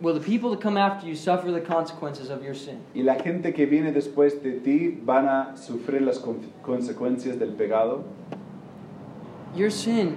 Will 0.02 0.14
the 0.14 0.20
people 0.20 0.50
that 0.50 0.60
come 0.60 0.76
after 0.76 1.06
you 1.06 1.14
suffer 1.14 1.52
the 1.52 1.60
consequences 1.60 2.28
of 2.28 2.42
your 2.42 2.54
sin? 2.56 2.80
Y 2.92 3.02
la 3.02 3.14
gente 3.14 3.52
que 3.54 3.66
viene 3.66 3.92
después 3.92 4.42
de 4.42 4.58
ti 4.60 4.98
van 5.04 5.28
a 5.28 5.56
sufrir 5.56 6.02
las 6.02 6.18
con- 6.18 6.40
consecuencias 6.62 7.38
del 7.38 7.52
pecado. 7.52 8.02
Your 9.54 9.70
sin 9.70 10.16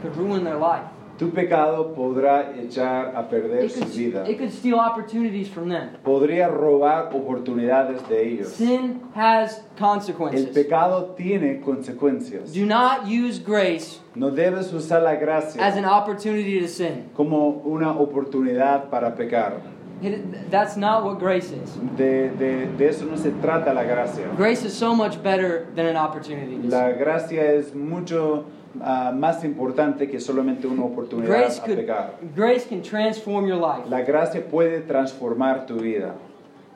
could 0.00 0.16
ruin 0.16 0.44
their 0.44 0.56
life. 0.56 0.86
Tu 1.22 1.30
pecado 1.30 1.92
podrá 1.94 2.52
echar 2.60 3.14
a 3.14 3.22
perder 3.28 3.66
It 3.66 3.70
su 3.70 3.78
could, 3.80 3.92
vida. 3.94 4.28
it 4.28 4.38
could 4.38 4.50
steal 4.50 4.80
opportunities 4.80 5.46
from 5.48 5.68
them. 5.68 5.90
Podría 6.02 6.48
robar 6.48 7.10
oportunidades 7.14 8.02
de 8.08 8.26
ellos. 8.28 8.48
Sin 8.48 9.00
has 9.14 9.58
El 9.58 9.78
consequences. 9.78 10.48
pecado 10.52 11.14
tiene 11.16 11.60
consecuencias. 11.60 12.52
Do 12.52 12.66
not 12.66 13.06
use 13.06 13.38
grace 13.38 14.00
No 14.16 14.30
debes 14.32 14.72
usar 14.72 15.02
la 15.02 15.10
as 15.12 15.20
gracia 15.20 15.64
an 15.64 15.84
opportunity 15.84 16.60
to 16.60 16.66
sin. 16.66 17.04
como 17.14 17.62
una 17.64 17.92
oportunidad 17.92 18.90
para 18.90 19.14
pecar. 19.14 19.60
It- 20.02 20.50
that's 20.50 20.76
not 20.76 21.04
what 21.04 21.20
grace 21.20 21.52
is. 21.52 21.76
De, 21.96 22.30
de- 22.30 22.66
de 22.76 22.88
eso 22.88 23.04
no 23.06 23.16
se 23.16 23.30
trata 23.40 23.72
la 23.72 23.84
gracia. 23.84 24.26
Grace 24.36 24.64
is 24.66 24.72
so 24.72 24.92
much 24.92 25.22
better 25.22 25.68
than 25.76 25.86
an 25.86 25.96
opportunity 25.96 26.56
to 26.56 26.62
sin. 26.62 26.70
La 26.70 26.88
gracia 26.90 27.52
es 27.52 27.72
mucho 27.76 28.44
ah, 28.80 29.12
más 29.14 29.44
importante 29.44 30.08
que 30.08 30.18
solamente 30.20 30.66
una 30.66 30.84
oportunidad 30.84 31.28
Grace, 31.28 31.60
a 31.60 31.64
could, 31.64 31.76
pecar. 31.76 32.14
grace 32.34 32.66
can 32.68 32.82
transform 32.82 33.46
your 33.46 33.58
life. 33.60 33.88
La 33.88 34.02
gracia 34.02 34.44
puede 34.44 34.80
transformar 34.80 35.66
tu 35.66 35.76
vida. 35.76 36.14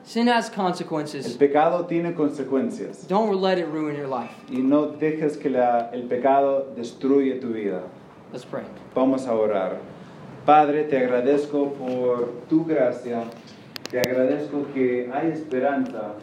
Sin 0.03 0.29
has 0.29 0.49
El 0.49 0.55
consequences. 0.55 1.35
pecado 1.37 1.85
tiene 1.85 2.13
consecuencias 2.13 3.07
Don't 3.09 3.41
let 3.41 3.57
it 3.59 3.67
ruin 3.67 3.95
your 3.97 4.07
life. 4.07 4.31
y 4.49 4.59
no 4.61 4.87
dejes 4.87 5.37
que 5.37 5.49
la- 5.49 5.89
el 5.91 6.03
pecado 6.03 6.67
destruya 6.75 7.39
tu 7.41 7.49
vida. 7.49 7.81
Let's 8.31 8.45
pray. 8.45 8.63
Vamos 8.95 9.27
a 9.27 9.33
orar. 9.33 9.77
Padre, 10.45 10.83
te 10.85 10.97
agradezco 10.97 11.73
por 11.73 12.31
tu 12.49 12.63
gracia. 12.65 13.23
Te 13.91 13.99
agradezco 13.99 14.65
que 14.73 15.09
hay 15.13 15.29
esperanza 15.31 16.13